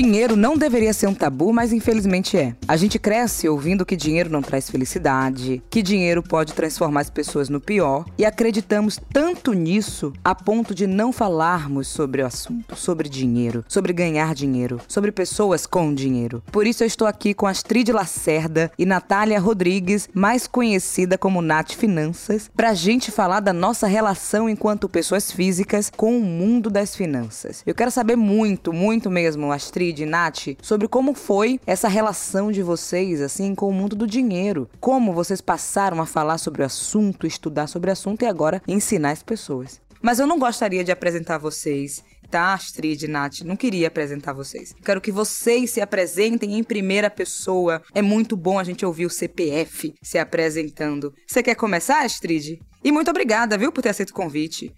[0.00, 2.56] Dinheiro não deveria ser um tabu, mas infelizmente é.
[2.66, 7.50] A gente cresce ouvindo que dinheiro não traz felicidade, que dinheiro pode transformar as pessoas
[7.50, 13.10] no pior, e acreditamos tanto nisso a ponto de não falarmos sobre o assunto, sobre
[13.10, 16.42] dinheiro, sobre ganhar dinheiro, sobre pessoas com dinheiro.
[16.50, 21.72] Por isso eu estou aqui com Astrid Lacerda e Natália Rodrigues, mais conhecida como Nath
[21.72, 27.62] Finanças, pra gente falar da nossa relação enquanto pessoas físicas com o mundo das finanças.
[27.66, 32.62] Eu quero saber muito, muito mesmo, Astrid Astrid, Nath, sobre como foi essa relação de
[32.62, 34.68] vocês, assim, com o mundo do dinheiro.
[34.80, 39.10] Como vocês passaram a falar sobre o assunto, estudar sobre o assunto e agora ensinar
[39.10, 39.80] as pessoas.
[40.00, 43.40] Mas eu não gostaria de apresentar vocês tá, Astrid, Nath?
[43.40, 44.72] Não queria apresentar vocês.
[44.84, 47.82] Quero que vocês se apresentem em primeira pessoa.
[47.92, 51.12] É muito bom a gente ouvir o CPF se apresentando.
[51.26, 52.60] Você quer começar, Astrid?
[52.84, 54.72] E muito obrigada, viu, por ter aceito o convite.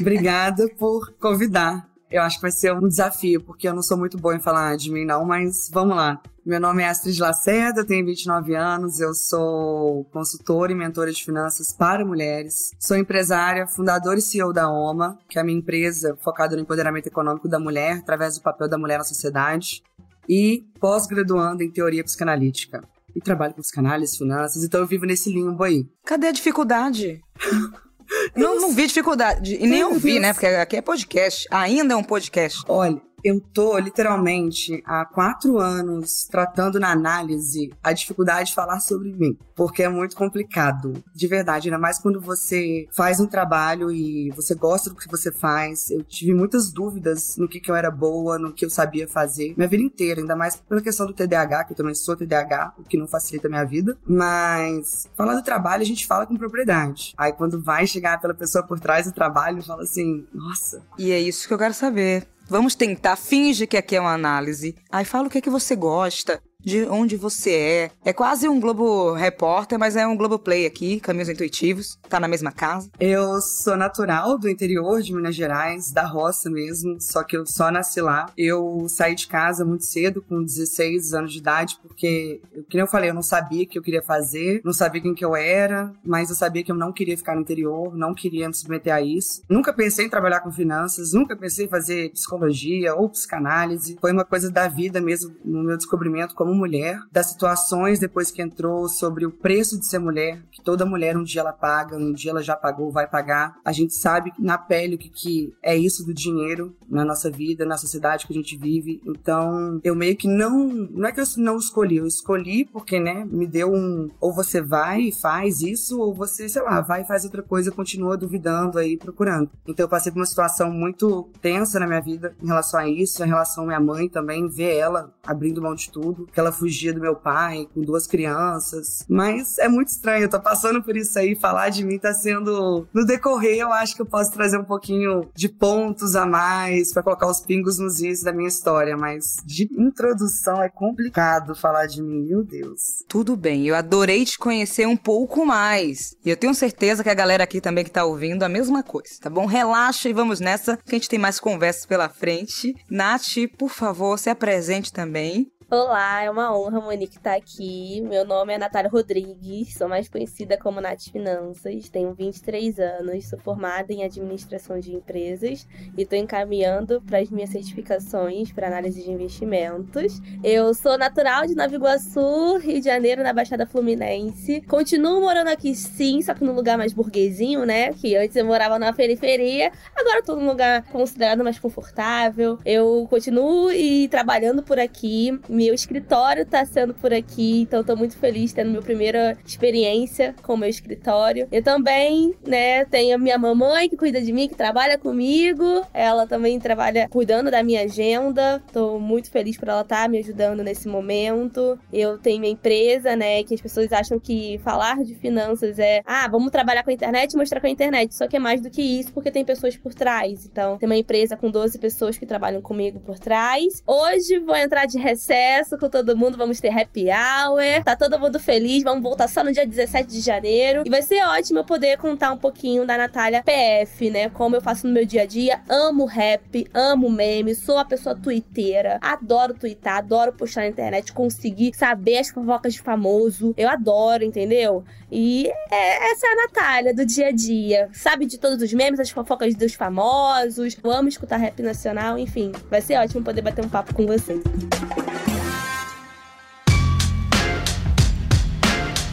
[0.00, 1.87] Obrigada por convidar.
[2.10, 4.76] Eu acho que vai ser um desafio, porque eu não sou muito boa em falar
[4.76, 6.20] de mim, não, mas vamos lá.
[6.44, 11.70] Meu nome é Astrid Lacerda, tenho 29 anos, eu sou consultora e mentora de finanças
[11.70, 12.70] para mulheres.
[12.80, 17.06] Sou empresária, fundadora e CEO da OMA, que é a minha empresa focada no empoderamento
[17.06, 19.82] econômico da mulher, através do papel da mulher na sociedade.
[20.26, 22.82] E pós-graduando em teoria psicanalítica.
[23.14, 25.86] E trabalho com psicanálise, finanças, então eu vivo nesse limbo aí.
[26.06, 27.20] Cadê a dificuldade?
[28.34, 29.56] Não, não vi dificuldade.
[29.56, 30.32] E nem ouvi, né?
[30.32, 31.46] Porque aqui é podcast.
[31.50, 32.60] Ainda é um podcast.
[32.68, 39.12] Olha, eu tô literalmente há quatro anos tratando na análise a dificuldade de falar sobre
[39.12, 41.68] mim, porque é muito complicado, de verdade.
[41.68, 45.90] Ainda mais quando você faz um trabalho e você gosta do que você faz.
[45.90, 49.54] Eu tive muitas dúvidas no que, que eu era boa, no que eu sabia fazer,
[49.56, 52.82] minha vida inteira, ainda mais pela questão do TDAH, que eu também sou TDAH, o
[52.84, 53.96] que não facilita a minha vida.
[54.06, 57.14] Mas falar do trabalho a gente fala com propriedade.
[57.16, 60.82] Aí quando vai chegar pela pessoa por trás do trabalho, fala assim, nossa.
[60.98, 62.26] E é isso que eu quero saber.
[62.48, 64.74] Vamos tentar, finge que aqui é uma análise.
[64.90, 67.90] Aí fala o que é que você gosta, de onde você é.
[68.04, 71.98] É quase um Globo Repórter, mas é um Globo Play aqui, caminhos intuitivos.
[72.08, 72.90] Tá na mesma casa.
[72.98, 77.70] Eu sou natural do interior de Minas Gerais, da roça mesmo, só que eu só
[77.70, 78.26] nasci lá.
[78.36, 82.40] Eu saí de casa muito cedo, com 16 anos de idade, porque,
[82.70, 85.24] como eu falei, eu não sabia o que eu queria fazer, não sabia quem que
[85.24, 88.54] eu era, mas eu sabia que eu não queria ficar no interior, não queria me
[88.54, 89.42] submeter a isso.
[89.48, 93.96] Nunca pensei em trabalhar com finanças, nunca pensei em fazer psicologia ou psicanálise.
[94.00, 98.42] Foi uma coisa da vida mesmo, no meu descobrimento como mulher, das situações depois que
[98.42, 102.12] entrou sobre o preço de ser mulher, que toda mulher um dia ela paga, um
[102.12, 103.56] dia ela já pagou, vai pagar.
[103.64, 107.64] A gente sabe na pele o que, que é isso do dinheiro na nossa vida,
[107.64, 109.00] na sociedade que a gente vive.
[109.06, 113.26] Então, eu meio que não, não é que eu não escolhi, eu escolhi porque, né,
[113.30, 117.06] me deu um ou você vai e faz isso ou você, sei lá, vai e
[117.06, 119.50] faz outra coisa, continua duvidando aí, procurando.
[119.66, 123.22] Então, eu passei por uma situação muito tensa na minha vida em relação a isso,
[123.22, 126.92] em relação à minha mãe também, ver ela abrindo mão de tudo, que ela fugia
[126.92, 129.04] do meu pai com duas crianças.
[129.08, 132.86] Mas é muito estranho, eu tô passando por isso aí, falar de mim tá sendo.
[132.92, 137.02] No decorrer, eu acho que eu posso trazer um pouquinho de pontos a mais para
[137.02, 142.02] colocar os pingos nos is da minha história, mas de introdução é complicado falar de
[142.02, 143.04] mim, meu Deus.
[143.08, 146.16] Tudo bem, eu adorei te conhecer um pouco mais.
[146.24, 149.14] E eu tenho certeza que a galera aqui também que tá ouvindo a mesma coisa,
[149.20, 149.46] tá bom?
[149.46, 152.74] Relaxa e vamos nessa, que a gente tem mais conversas pela frente.
[152.90, 155.50] Nath, por favor, se apresente também.
[155.70, 158.00] Olá, é uma honra, Monique, estar aqui.
[158.00, 163.38] Meu nome é Natália Rodrigues, sou mais conhecida como Nath Finanças, tenho 23 anos, sou
[163.38, 169.10] formada em administração de empresas e estou encaminhando para as minhas certificações para análise de
[169.10, 170.22] investimentos.
[170.42, 174.62] Eu sou natural de Nova Iguaçu, Rio de Janeiro, na Baixada Fluminense.
[174.62, 177.92] Continuo morando aqui sim, só que num lugar mais burguesinho, né?
[177.92, 182.58] Que antes eu morava na periferia, agora estou num lugar considerado mais confortável.
[182.64, 188.16] Eu continuo e trabalhando por aqui meu escritório tá sendo por aqui, então tô muito
[188.16, 191.48] feliz tendo minha primeira experiência com meu escritório.
[191.50, 195.84] Eu também, né, tenho a minha mamãe que cuida de mim, que trabalha comigo.
[195.92, 198.62] Ela também trabalha cuidando da minha agenda.
[198.72, 201.76] Tô muito feliz por ela estar tá me ajudando nesse momento.
[201.92, 206.28] Eu tenho minha empresa, né, que as pessoas acham que falar de finanças é, ah,
[206.30, 208.14] vamos trabalhar com a internet e mostrar com a internet.
[208.14, 210.46] Só que é mais do que isso, porque tem pessoas por trás.
[210.46, 213.82] Então, tem uma empresa com 12 pessoas que trabalham comigo por trás.
[213.84, 215.47] Hoje vou entrar de recesso
[215.78, 216.36] com todo mundo.
[216.36, 217.82] Vamos ter happy hour.
[217.84, 218.82] Tá todo mundo feliz.
[218.82, 220.82] Vamos voltar só no dia 17 de janeiro.
[220.84, 224.28] E vai ser ótimo eu poder contar um pouquinho da Natália PF, né?
[224.30, 225.60] Como eu faço no meu dia a dia.
[225.68, 228.98] Amo rap, amo meme, sou a pessoa twitteira.
[229.00, 233.54] Adoro twittar, adoro postar na internet, conseguir saber as fofocas de famoso.
[233.56, 234.84] Eu adoro, entendeu?
[235.10, 237.88] E é, essa é a Natália do dia a dia.
[237.92, 240.76] Sabe de todos os memes, as fofocas dos famosos.
[240.82, 242.52] Eu amo escutar rap nacional, enfim.
[242.70, 244.42] Vai ser ótimo poder bater um papo com vocês.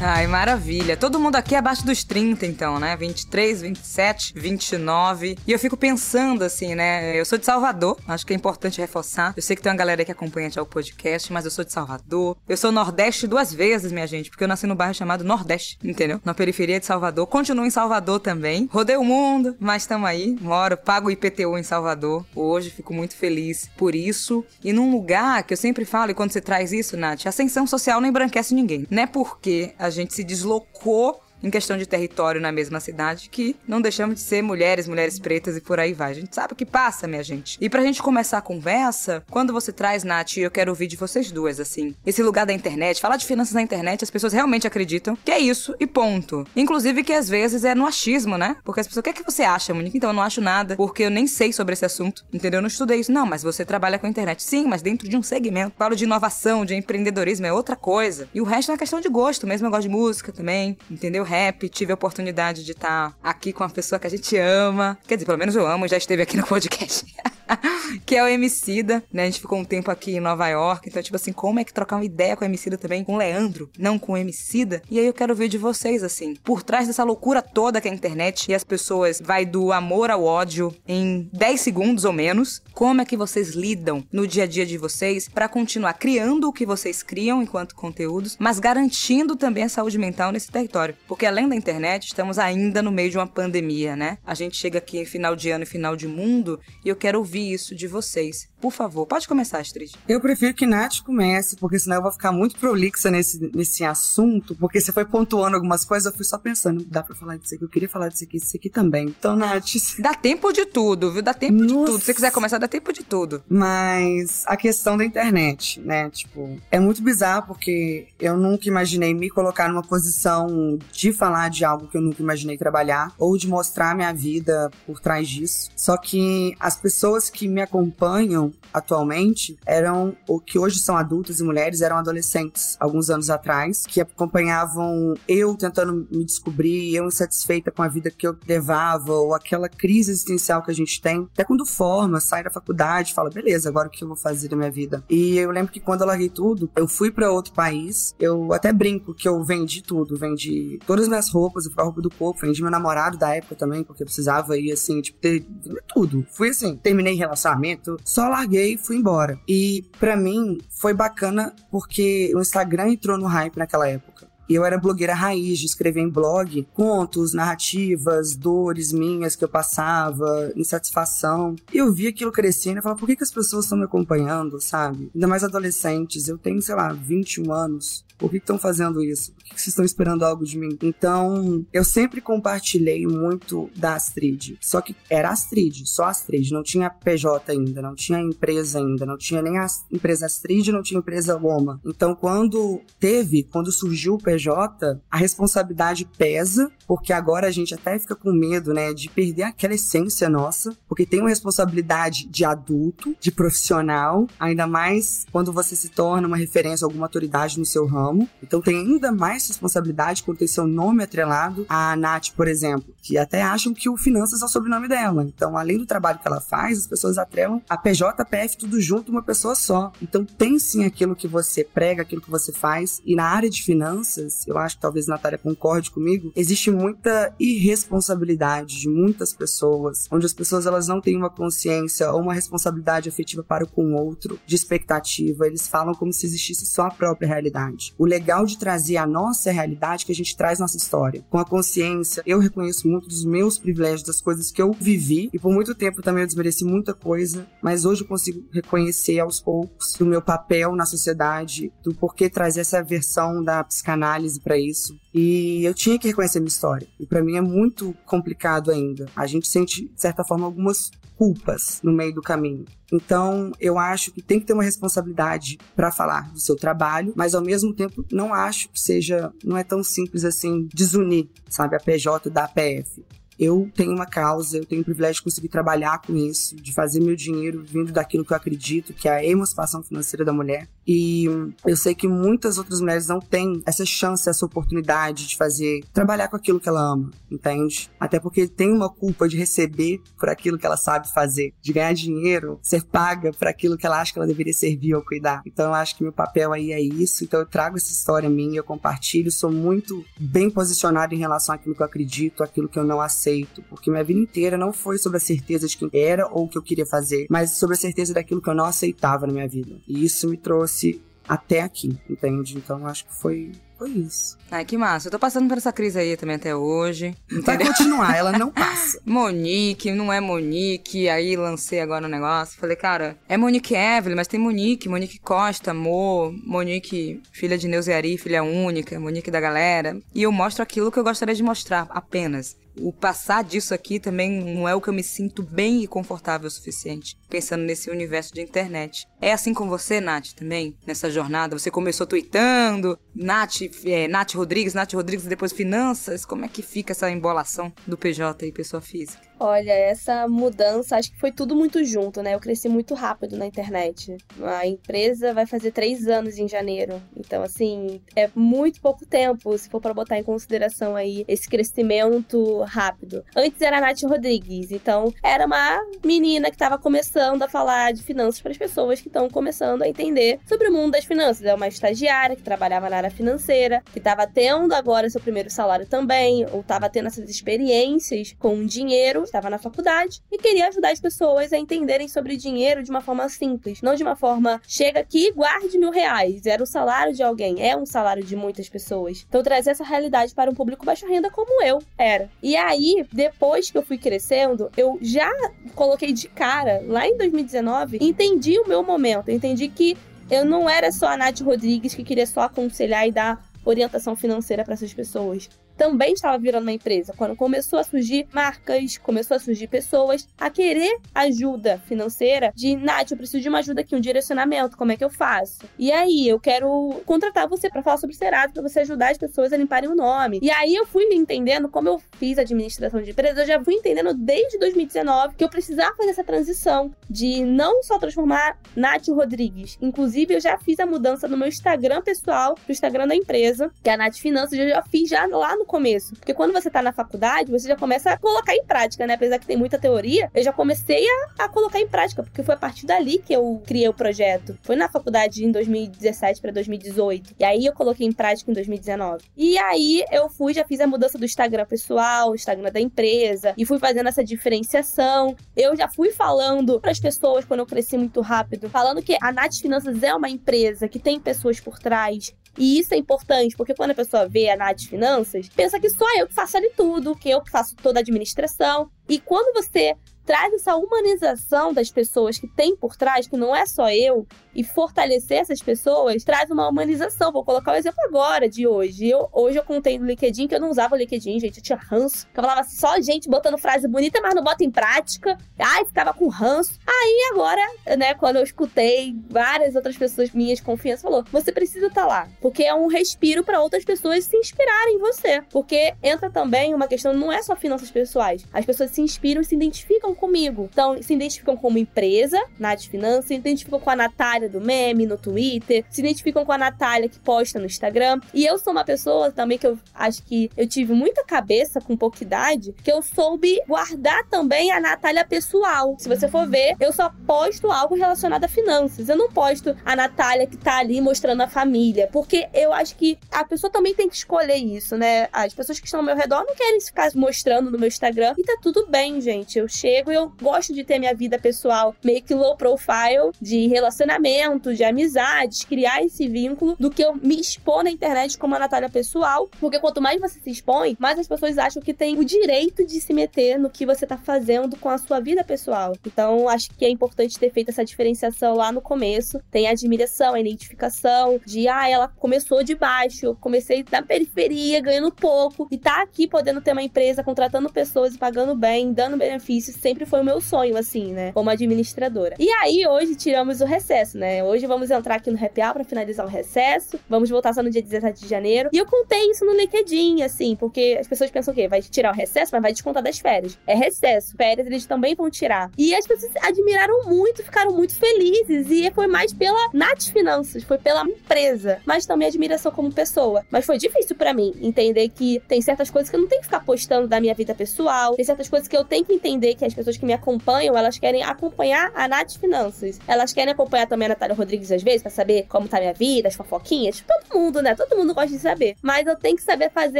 [0.01, 0.97] Ai, maravilha.
[0.97, 2.97] Todo mundo aqui é abaixo dos 30, então, né?
[2.97, 5.38] 23, 27, 29.
[5.47, 7.18] E eu fico pensando, assim, né?
[7.18, 9.33] Eu sou de Salvador, acho que é importante reforçar.
[9.38, 11.71] Eu sei que tem uma galera que acompanha já o podcast, mas eu sou de
[11.71, 12.36] Salvador.
[12.47, 16.19] Eu sou Nordeste duas vezes, minha gente, porque eu nasci no bairro chamado Nordeste, entendeu?
[16.25, 17.25] Na periferia de Salvador.
[17.27, 18.68] Continuo em Salvador também.
[18.71, 20.36] Rodei o mundo, mas estamos aí.
[20.41, 22.25] Moro, pago IPTU em Salvador.
[22.36, 24.45] Hoje fico muito feliz por isso.
[24.62, 28.01] E num lugar que eu sempre falo, e quando você traz isso, Nath, ascensão social
[28.01, 28.86] não embranquece ninguém.
[28.91, 33.56] Não é porque a gente se deslocou em questão de território na mesma cidade, que
[33.68, 36.12] não deixamos de ser mulheres, mulheres pretas e por aí vai.
[36.12, 37.57] A gente sabe o que passa, minha gente.
[37.62, 41.31] E pra gente começar a conversa, quando você traz, Nath, eu quero ouvir de vocês
[41.31, 45.15] duas, assim, esse lugar da internet, falar de finanças na internet, as pessoas realmente acreditam
[45.24, 46.47] que é isso e ponto.
[46.56, 48.57] Inclusive que às vezes é no achismo, né?
[48.63, 49.98] Porque as pessoas, o que é que você acha, Monique?
[49.98, 52.57] Então eu não acho nada, porque eu nem sei sobre esse assunto, entendeu?
[52.57, 53.12] Eu não estudei isso.
[53.12, 54.41] Não, mas você trabalha com a internet.
[54.41, 55.74] Sim, mas dentro de um segmento.
[55.77, 58.27] Falo de inovação, de empreendedorismo, é outra coisa.
[58.33, 59.68] E o resto é questão de gosto mesmo.
[59.68, 61.24] Eu gosto de música também, entendeu?
[61.35, 64.97] Rap, tive a oportunidade de estar aqui com uma pessoa que a gente ama.
[65.07, 67.05] Quer dizer, pelo menos eu amo, já esteve aqui no podcast.
[68.06, 69.24] que é o Emicida, né?
[69.24, 71.74] A gente ficou um tempo aqui em Nova York, então, tipo assim, como é que
[71.74, 74.81] trocar uma ideia com o Emicida também, com o Leandro, não com o Emicida?
[74.89, 77.92] E aí eu quero ver de vocês, assim, por trás dessa loucura toda que é
[77.92, 82.62] a internet e as pessoas vai do amor ao ódio em 10 segundos ou menos,
[82.74, 86.53] como é que vocês lidam no dia a dia de vocês para continuar criando o
[86.53, 90.95] que vocês criam enquanto conteúdos, mas garantindo também a saúde mental nesse território?
[91.07, 94.18] Porque além da internet, estamos ainda no meio de uma pandemia, né?
[94.25, 97.19] A gente chega aqui em final de ano e final de mundo e eu quero
[97.19, 98.47] ouvir isso de vocês.
[98.59, 99.93] Por favor, pode começar, Astrid.
[100.07, 104.55] Eu prefiro que Nath comece, porque senão eu vou ficar muito prolixa nesse, nesse assunto,
[104.55, 107.63] porque você foi pontuando algumas coisas, eu fui só pensando, dá pra falar disso aqui,
[107.63, 109.07] eu queria falar disso aqui, isso aqui também.
[109.07, 109.65] Então, Nath...
[109.99, 111.21] Dá tempo de tudo, viu?
[111.21, 111.67] Dá tempo Nossa.
[111.67, 111.99] de tudo.
[111.99, 113.43] Se você quiser começar, dá tempo de tudo.
[113.47, 116.09] Mas a questão da internet, né?
[116.09, 121.63] Tipo, é muito bizarro, porque eu nunca imaginei me colocar numa posição de falar de
[121.63, 125.69] algo que eu nunca imaginei trabalhar, ou de mostrar minha vida por trás disso.
[125.75, 131.44] Só que as pessoas que me acompanham atualmente eram, o que hoje são adultos e
[131.44, 137.81] mulheres, eram adolescentes, alguns anos atrás, que acompanhavam eu tentando me descobrir, eu insatisfeita com
[137.81, 141.27] a vida que eu levava, ou aquela crise existencial que a gente tem.
[141.33, 144.56] Até quando forma, sai da faculdade, fala, beleza, agora o que eu vou fazer da
[144.56, 145.04] minha vida?
[145.10, 148.72] E eu lembro que quando eu larguei tudo, eu fui para outro país, eu até
[148.74, 152.10] brinco que eu vendi tudo, vendi todas as minhas roupas, eu fui a roupa do
[152.10, 155.45] corpo, vendi meu namorado da época também, porque eu precisava ir assim, tipo, ter
[155.88, 156.25] tudo.
[156.31, 159.39] Fui assim, terminei relacionamento, só larguei e fui embora.
[159.47, 164.27] E para mim foi bacana porque o Instagram entrou no hype naquela época.
[164.47, 169.50] E eu era blogueira raiz de escrever em blog contos, narrativas, dores minhas que eu
[169.50, 171.56] passava, insatisfação.
[171.73, 174.62] E eu vi aquilo crescendo e falava, por que, que as pessoas estão me acompanhando,
[174.62, 175.09] sabe?
[175.13, 176.27] Ainda mais adolescentes.
[176.27, 178.06] Eu tenho, sei lá, 21 anos.
[178.17, 179.33] Por que estão fazendo isso?
[179.33, 180.77] Por que vocês estão esperando algo de mim?
[180.81, 184.57] Então, eu sempre compartilhei muito da Astrid.
[184.62, 186.51] Só que era Astrid, só Astrid.
[186.51, 190.81] Não tinha PJ ainda, não tinha empresa ainda, não tinha nem a empresa Astrid, não
[190.81, 191.79] tinha empresa Loma.
[191.85, 198.00] Então, quando teve, quando surgiu o PJ, a responsabilidade pesa, porque agora a gente até
[198.00, 203.15] fica com medo, né, de perder aquela essência nossa, porque tem uma responsabilidade de adulto,
[203.19, 208.04] de profissional, ainda mais quando você se torna uma referência, alguma autoridade no seu ramo
[208.05, 208.29] ramo.
[208.41, 211.65] Então tem ainda mais responsabilidade quando tem seu nome atrelado.
[211.67, 215.24] A Nath, por exemplo, que até acham que o Finanças é o sobrenome dela.
[215.24, 219.24] Então, além do trabalho que ela faz, as pessoas atrelam a PJPF tudo junto uma
[219.24, 219.91] pessoa só.
[220.01, 223.01] Então tem sim aquilo que você prega, aquilo que você faz.
[223.05, 227.33] E na área de finanças, eu acho que talvez a Natália concorde comigo, existe muita
[227.39, 233.09] irresponsabilidade de muitas pessoas, onde as pessoas elas não têm uma consciência ou uma responsabilidade
[233.09, 235.47] afetiva para com o outro, de expectativa.
[235.47, 239.51] Eles falam como se existisse só a própria realidade o legal de trazer a nossa
[239.51, 241.23] realidade que a gente traz nossa história.
[241.29, 245.39] Com a consciência, eu reconheço muito dos meus privilégios, das coisas que eu vivi, e
[245.39, 249.93] por muito tempo também eu desmereci muita coisa, mas hoje eu consigo reconhecer aos poucos
[249.97, 254.97] do meu papel na sociedade, do porquê trazer essa versão da psicanálise análise para isso.
[255.17, 256.86] E eu tinha que reconhecer minha história.
[257.00, 259.05] E para mim é muito complicado ainda.
[259.15, 262.65] A gente sente, de certa forma, algumas culpas no meio do caminho.
[262.91, 267.34] Então, eu acho que tem que ter uma responsabilidade para falar do seu trabalho, mas
[267.34, 271.79] ao mesmo tempo não acho que seja, não é tão simples assim desunir, sabe, a
[271.79, 273.01] PJ da APF
[273.38, 277.01] eu tenho uma causa, eu tenho o privilégio de conseguir trabalhar com isso, de fazer
[277.01, 280.69] meu dinheiro vindo daquilo que eu acredito, que é a emancipação financeira da mulher.
[280.88, 281.25] E
[281.65, 286.27] eu sei que muitas outras mulheres não têm essa chance, essa oportunidade de fazer, trabalhar
[286.27, 287.89] com aquilo que ela ama, entende?
[288.00, 291.94] Até porque tem uma culpa de receber por aquilo que ela sabe fazer, de ganhar
[291.94, 295.42] dinheiro, ser paga por aquilo que ela acha que ela deveria servir ou cuidar.
[295.46, 298.58] Então eu acho que meu papel aí é isso, então eu trago essa história minha,
[298.58, 302.84] eu compartilho, sou muito bem posicionado em relação àquilo que eu acredito, àquilo que eu
[302.84, 306.46] não aceito, porque minha vida inteira não foi sobre a certeza de quem era ou
[306.46, 309.34] o que eu queria fazer, mas sobre a certeza daquilo que eu não aceitava na
[309.34, 309.77] minha vida.
[309.88, 312.58] E isso me trouxe trouxe até aqui, entende?
[312.58, 314.38] Então acho que foi foi isso.
[314.50, 315.08] Ai, que massa.
[315.08, 317.13] Eu tô passando por essa crise aí também até hoje.
[317.25, 317.44] Entendeu?
[317.44, 319.01] Vai continuar, ela não passa.
[319.05, 321.10] Monique, não é Monique.
[321.10, 322.58] Aí lancei agora o um negócio.
[322.58, 328.17] Falei, cara, é Monique Evelyn, mas tem Monique, Monique Costa, Mo, Monique, filha de Neuzeari,
[328.17, 330.00] filha única, Monique da galera.
[330.13, 334.29] E eu mostro aquilo que eu gostaria de mostrar, apenas o passar disso aqui também
[334.29, 338.34] não é o que eu me sinto bem e confortável o suficiente, pensando nesse universo
[338.34, 339.08] de internet.
[339.22, 341.58] É assim com você, Nath, também, nessa jornada?
[341.58, 346.91] Você começou tweetando, Nath, é, Nath Rodrigues, Nath Rodrigues, depois finanças, como é que fica
[346.91, 349.25] essa embolação do PJ e pessoa física?
[349.38, 352.36] Olha, essa mudança, acho que foi tudo muito junto, né?
[352.36, 354.15] Eu cresci muito rápido na internet.
[354.41, 357.01] A empresa vai fazer três anos em janeiro.
[357.17, 362.64] Então, assim, é muito pouco tempo, se for para botar em consideração aí esse crescimento
[362.65, 363.24] rápido.
[363.36, 368.03] Antes era a Nath Rodrigues, então era uma menina que estava começando a falar de
[368.03, 371.45] finanças para as pessoas que estão começando a entender sobre o mundo das finanças.
[371.45, 375.86] É uma estagiária que trabalhava na área financeira, que estava tendo agora seu primeiro salário
[375.86, 381.00] também, ou estava tendo essas experiências com dinheiro estava na faculdade e queria ajudar as
[381.00, 385.27] pessoas a entenderem sobre dinheiro de uma forma simples, não de uma forma chega aqui
[385.27, 386.45] e guarde mil reais.
[386.45, 389.25] Era o salário de alguém, é um salário de muitas pessoas.
[389.27, 392.29] Então trazer essa realidade para um público baixa renda como eu era.
[392.41, 395.29] E aí, depois que eu fui crescendo, eu já
[395.74, 399.97] coloquei de cara, lá em 2019, entendi o meu momento, entendi que
[400.29, 404.63] eu não era só a Nath Rodrigues que queria só aconselhar e dar orientação financeira
[404.63, 407.13] para essas pessoas também estava virando uma empresa.
[407.17, 413.12] Quando começou a surgir marcas, começou a surgir pessoas a querer ajuda financeira, de Nath,
[413.12, 415.60] eu preciso de uma ajuda aqui, um direcionamento, como é que eu faço?
[415.77, 419.51] E aí, eu quero contratar você para falar sobre Serasa, para você ajudar as pessoas
[419.53, 420.39] a limparem o nome.
[420.41, 424.13] E aí eu fui entendendo, como eu fiz administração de empresa, eu já fui entendendo
[424.13, 429.77] desde 2019 que eu precisava fazer essa transição de não só transformar Nath Rodrigues.
[429.82, 433.89] Inclusive, eu já fiz a mudança no meu Instagram pessoal pro Instagram da empresa, que
[433.89, 436.13] é a Nath Finanças, eu já fiz já lá no no começo.
[436.15, 439.15] Porque quando você tá na faculdade, você já começa a colocar em prática, né?
[439.15, 442.53] Apesar que tem muita teoria, eu já comecei a, a colocar em prática, porque foi
[442.53, 444.57] a partir dali que eu criei o projeto.
[444.62, 447.36] Foi na faculdade em 2017 para 2018.
[447.39, 449.25] E aí eu coloquei em prática em 2019.
[449.36, 453.65] E aí eu fui, já fiz a mudança do Instagram pessoal, Instagram da empresa, e
[453.65, 455.36] fui fazendo essa diferenciação.
[455.55, 459.31] Eu já fui falando para as pessoas quando eu cresci muito rápido, falando que a
[459.31, 463.74] Nath Finanças é uma empresa que tem pessoas por trás, e isso é importante, porque
[463.74, 467.15] quando a pessoa vê a Nath Finanças, pensa que só eu que faço ali tudo,
[467.15, 468.89] que eu que faço toda a administração.
[469.09, 469.95] E quando você
[470.25, 474.63] traz essa humanização das pessoas que tem por trás, que não é só eu, e
[474.63, 477.32] fortalecer essas pessoas, traz uma humanização.
[477.32, 479.10] Vou colocar o exemplo agora de hoje.
[479.10, 481.77] Eu, hoje eu contei no LinkedIn que eu não usava o LinkedIn, gente, eu tinha
[481.77, 482.25] ranço.
[482.34, 485.38] Eu falava só gente botando frase bonita, mas não bota em prática.
[485.60, 486.79] Ai, ficava com ranço.
[486.88, 487.62] Aí agora,
[487.98, 492.08] né, quando eu escutei várias outras pessoas minhas de confiança, falou: você precisa estar tá
[492.08, 492.29] lá.
[492.41, 495.41] Porque é um respiro para outras pessoas se inspirarem em você.
[495.51, 498.46] Porque entra também uma questão, não é só finanças pessoais.
[498.53, 500.69] As pessoas se inspiram e se identificam comigo.
[500.72, 505.17] Então, se identificam como empresa, Nath Finanças, se identificam com a Natália do meme no
[505.17, 508.19] Twitter, se identificam com a Natália que posta no Instagram.
[508.34, 511.95] E eu sou uma pessoa também que eu acho que eu tive muita cabeça com
[511.95, 515.95] pouca idade, que eu soube guardar também a Natália pessoal.
[516.00, 519.10] Se você for ver, eu só posto algo relacionado a finanças.
[519.10, 523.17] Eu não posto a Natália que tá ali mostrando a família, porque eu acho que
[523.31, 525.27] a pessoa também tem que escolher isso, né?
[525.31, 528.43] As pessoas que estão ao meu redor não querem ficar mostrando no meu Instagram e
[528.43, 529.60] tá tudo bem, gente.
[529.60, 533.31] Eu chego emprego e eu gosto de ter minha vida pessoal meio que low profile,
[533.41, 538.55] de relacionamento, de amizades, criar esse vínculo, do que eu me expor na internet como
[538.55, 539.50] a Natália pessoal.
[539.59, 543.01] Porque quanto mais você se expõe, mais as pessoas acham que tem o direito de
[543.01, 545.93] se meter no que você tá fazendo com a sua vida pessoal.
[546.05, 549.39] Então, acho que é importante ter feito essa diferenciação lá no começo.
[549.51, 555.12] Tem a admiração, a identificação de, ah, ela começou de baixo, comecei na periferia, ganhando
[555.12, 559.75] pouco, e tá aqui podendo ter uma empresa, contratando pessoas e pagando bem, dando benefícios,
[559.95, 561.31] sempre foi o meu sonho, assim, né?
[561.31, 562.35] Como administradora.
[562.37, 564.43] E aí, hoje, tiramos o recesso, né?
[564.43, 566.99] Hoje vamos entrar aqui no Happy Hour pra finalizar o recesso.
[567.09, 568.69] Vamos voltar só no dia 17 de janeiro.
[568.73, 571.69] E eu contei isso no LinkedIn, assim, porque as pessoas pensam o quê?
[571.69, 573.57] Vai tirar o recesso, mas vai descontar das férias.
[573.65, 574.35] É recesso.
[574.35, 575.71] Férias eles também vão tirar.
[575.77, 578.69] E as pessoas admiraram muito, ficaram muito felizes.
[578.69, 583.45] E foi mais pela Nath Finanças, foi pela empresa, mas também admiração como pessoa.
[583.49, 586.47] Mas foi difícil para mim entender que tem certas coisas que eu não tenho que
[586.47, 589.63] ficar postando da minha vida pessoal, tem certas coisas que eu tenho que entender que
[589.63, 593.00] as pessoas que me acompanham, elas querem acompanhar a Nath Finanças.
[593.08, 596.27] Elas querem acompanhar também a Natália Rodrigues às vezes, para saber como tá minha vida,
[596.27, 597.04] as fofoquinhas.
[597.06, 597.75] Todo mundo, né?
[597.75, 598.75] Todo mundo gosta de saber.
[598.82, 600.00] Mas eu tenho que saber fazer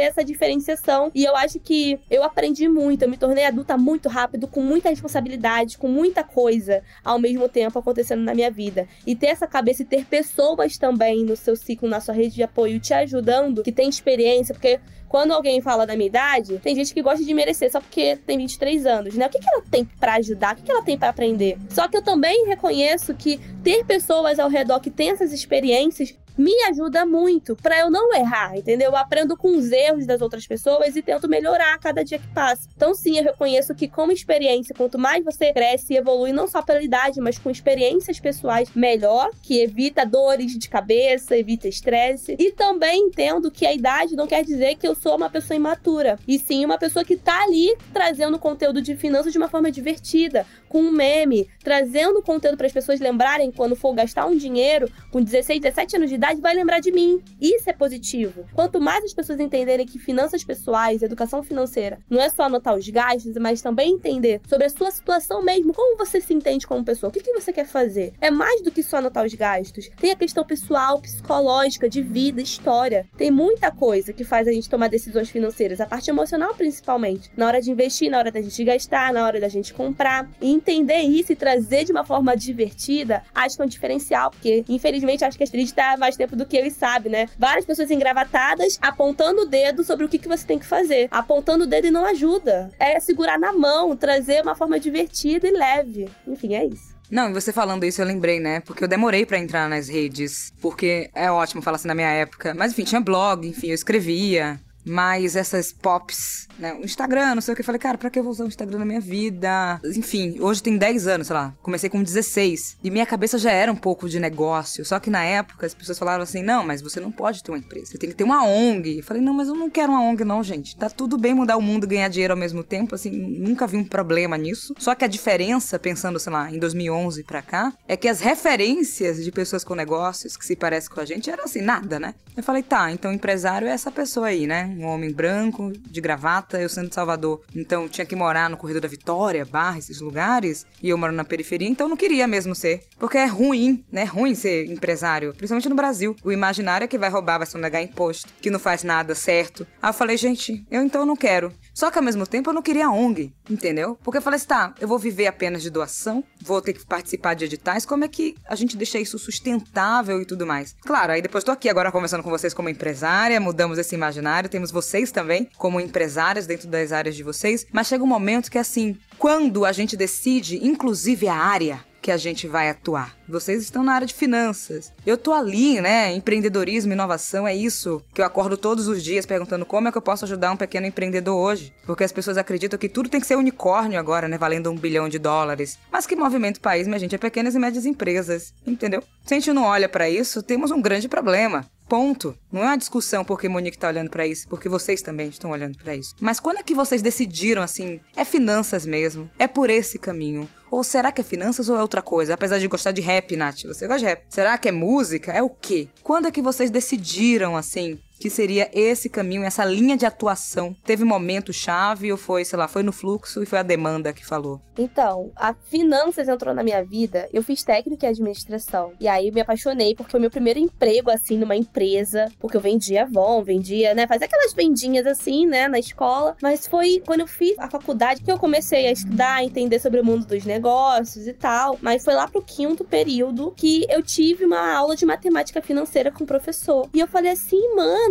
[0.00, 1.10] essa diferenciação.
[1.14, 4.88] E eu acho que eu aprendi muito, eu me tornei adulta muito rápido, com muita
[4.88, 8.88] responsabilidade, com muita coisa ao mesmo tempo acontecendo na minha vida.
[9.06, 12.42] E ter essa cabeça e ter pessoas também no seu ciclo, na sua rede de
[12.42, 14.80] apoio, te ajudando, que tem experiência, porque
[15.16, 18.36] quando alguém fala da minha idade, tem gente que gosta de merecer só porque tem
[18.36, 19.26] 23 anos, né?
[19.26, 20.52] O que, que ela tem para ajudar?
[20.52, 21.56] O que, que ela tem para aprender?
[21.70, 26.52] Só que eu também reconheço que ter pessoas ao redor que têm essas experiências me
[26.64, 28.90] ajuda muito para eu não errar, entendeu?
[28.90, 32.28] Eu aprendo com os erros das outras pessoas e tento melhorar a cada dia que
[32.28, 32.68] passa.
[32.76, 36.62] Então, sim, eu reconheço que, como experiência, quanto mais você cresce e evolui, não só
[36.62, 42.36] pela idade, mas com experiências pessoais, melhor, que evita dores de cabeça, evita estresse.
[42.38, 46.18] E também entendo que a idade não quer dizer que eu sou uma pessoa imatura,
[46.26, 50.46] e sim uma pessoa que tá ali trazendo conteúdo de finanças de uma forma divertida,
[50.68, 55.22] com um meme, trazendo conteúdo para as pessoas lembrarem quando for gastar um dinheiro com
[55.22, 57.22] 16, 17 anos de idade, vai lembrar de mim.
[57.40, 58.46] Isso é positivo.
[58.54, 62.88] Quanto mais as pessoas entenderem que finanças pessoais, educação financeira, não é só anotar os
[62.88, 67.10] gastos, mas também entender sobre a sua situação mesmo, como você se entende como pessoa,
[67.10, 68.12] o que, que você quer fazer.
[68.20, 69.88] É mais do que só anotar os gastos.
[70.00, 73.06] Tem a questão pessoal, psicológica, de vida, história.
[73.16, 77.30] Tem muita coisa que faz a gente tomar decisões financeiras, a parte emocional principalmente.
[77.36, 80.28] Na hora de investir, na hora da gente gastar, na hora da gente comprar.
[80.40, 84.64] E entender isso e trazer de uma forma divertida, acho que é um diferencial, porque
[84.68, 87.28] infelizmente acho que a Astrid tá mais tempo do que ele sabe, né?
[87.38, 91.08] Várias pessoas engravatadas apontando o dedo sobre o que, que você tem que fazer.
[91.10, 92.70] Apontando o dedo e não ajuda.
[92.78, 96.08] É segurar na mão, trazer uma forma divertida e leve.
[96.26, 96.96] Enfim, é isso.
[97.10, 98.60] Não, você falando isso, eu lembrei, né?
[98.60, 100.52] Porque eu demorei para entrar nas redes.
[100.60, 102.54] Porque é ótimo falar assim na minha época.
[102.54, 104.60] Mas enfim, tinha blog, enfim, eu escrevia.
[104.84, 106.74] Mas essas pops, né?
[106.74, 107.62] O Instagram, não sei o que.
[107.62, 109.80] Eu falei, cara, pra que eu vou usar o Instagram na minha vida?
[109.84, 111.54] Enfim, hoje tem 10 anos, sei lá.
[111.62, 112.78] Comecei com 16.
[112.82, 114.84] E minha cabeça já era um pouco de negócio.
[114.84, 117.58] Só que na época as pessoas falavam assim: não, mas você não pode ter uma
[117.58, 117.92] empresa.
[117.92, 118.98] Você tem que ter uma ONG.
[118.98, 120.76] Eu falei, não, mas eu não quero uma ONG, não, gente.
[120.76, 122.94] Tá tudo bem mudar o mundo e ganhar dinheiro ao mesmo tempo.
[122.94, 124.74] Assim, nunca vi um problema nisso.
[124.78, 129.22] Só que a diferença, pensando, sei lá, em 2011 pra cá, é que as referências
[129.22, 132.14] de pessoas com negócios que se parecem com a gente eram assim, nada, né?
[132.36, 134.66] Eu falei, tá, então empresário é essa pessoa aí, né?
[134.78, 137.42] um homem branco, de gravata, eu sendo de Salvador.
[137.54, 141.24] Então tinha que morar no Corredor da Vitória, Barra, esses lugares, e eu moro na
[141.24, 142.84] periferia, então não queria mesmo ser.
[142.98, 144.02] Porque é ruim, né?
[144.02, 146.14] É ruim ser empresário, principalmente no Brasil.
[146.22, 149.66] O imaginário é que vai roubar, vai sonegar imposto, que não faz nada certo.
[149.82, 151.52] Aí eu falei, gente, eu então não quero.
[151.76, 153.98] Só que ao mesmo tempo eu não queria ONG, entendeu?
[154.02, 157.34] Porque eu falei assim, tá, eu vou viver apenas de doação, vou ter que participar
[157.34, 160.74] de editais, como é que a gente deixa isso sustentável e tudo mais?
[160.80, 164.70] Claro, aí depois tô aqui agora conversando com vocês como empresária, mudamos esse imaginário, temos
[164.70, 168.96] vocês também como empresárias dentro das áreas de vocês, mas chega um momento que assim,
[169.18, 173.16] quando a gente decide, inclusive a área, que a gente vai atuar.
[173.28, 174.92] Vocês estão na área de finanças.
[175.04, 176.14] Eu tô ali, né?
[176.14, 180.02] Empreendedorismo, inovação, é isso que eu acordo todos os dias perguntando como é que eu
[180.02, 181.74] posso ajudar um pequeno empreendedor hoje.
[181.84, 184.38] Porque as pessoas acreditam que tudo tem que ser unicórnio agora, né?
[184.38, 185.80] Valendo um bilhão de dólares.
[185.90, 189.02] Mas que movimento país, minha gente, é pequenas e médias empresas, entendeu?
[189.24, 191.68] Se a gente não olha para isso, temos um grande problema.
[191.88, 192.36] Ponto.
[192.50, 195.78] Não é uma discussão porque Monique tá olhando para isso, porque vocês também estão olhando
[195.78, 196.14] para isso.
[196.20, 198.00] Mas quando é que vocês decidiram assim?
[198.16, 199.30] É finanças mesmo?
[199.38, 200.48] É por esse caminho?
[200.70, 202.34] Ou será que é finanças ou é outra coisa?
[202.34, 204.24] Apesar de gostar de rap, Nath, você gosta de rap.
[204.28, 205.32] Será que é música?
[205.32, 205.88] É o quê?
[206.02, 207.98] Quando é que vocês decidiram assim?
[208.18, 210.74] Que seria esse caminho, essa linha de atuação?
[210.84, 214.24] Teve momento chave ou foi, sei lá, foi no fluxo e foi a demanda que
[214.24, 214.60] falou?
[214.78, 218.92] Então, a finanças entrou na minha vida, eu fiz técnica em administração.
[219.00, 222.60] E aí eu me apaixonei porque foi meu primeiro emprego, assim, numa empresa, porque eu
[222.60, 226.36] vendia Avon, vendia, né, fazia aquelas vendinhas assim, né, na escola.
[226.42, 230.00] Mas foi quando eu fiz a faculdade que eu comecei a estudar, a entender sobre
[230.00, 231.78] o mundo dos negócios e tal.
[231.80, 236.24] Mas foi lá pro quinto período que eu tive uma aula de matemática financeira com
[236.24, 236.88] o professor.
[236.92, 238.05] E eu falei assim, mano,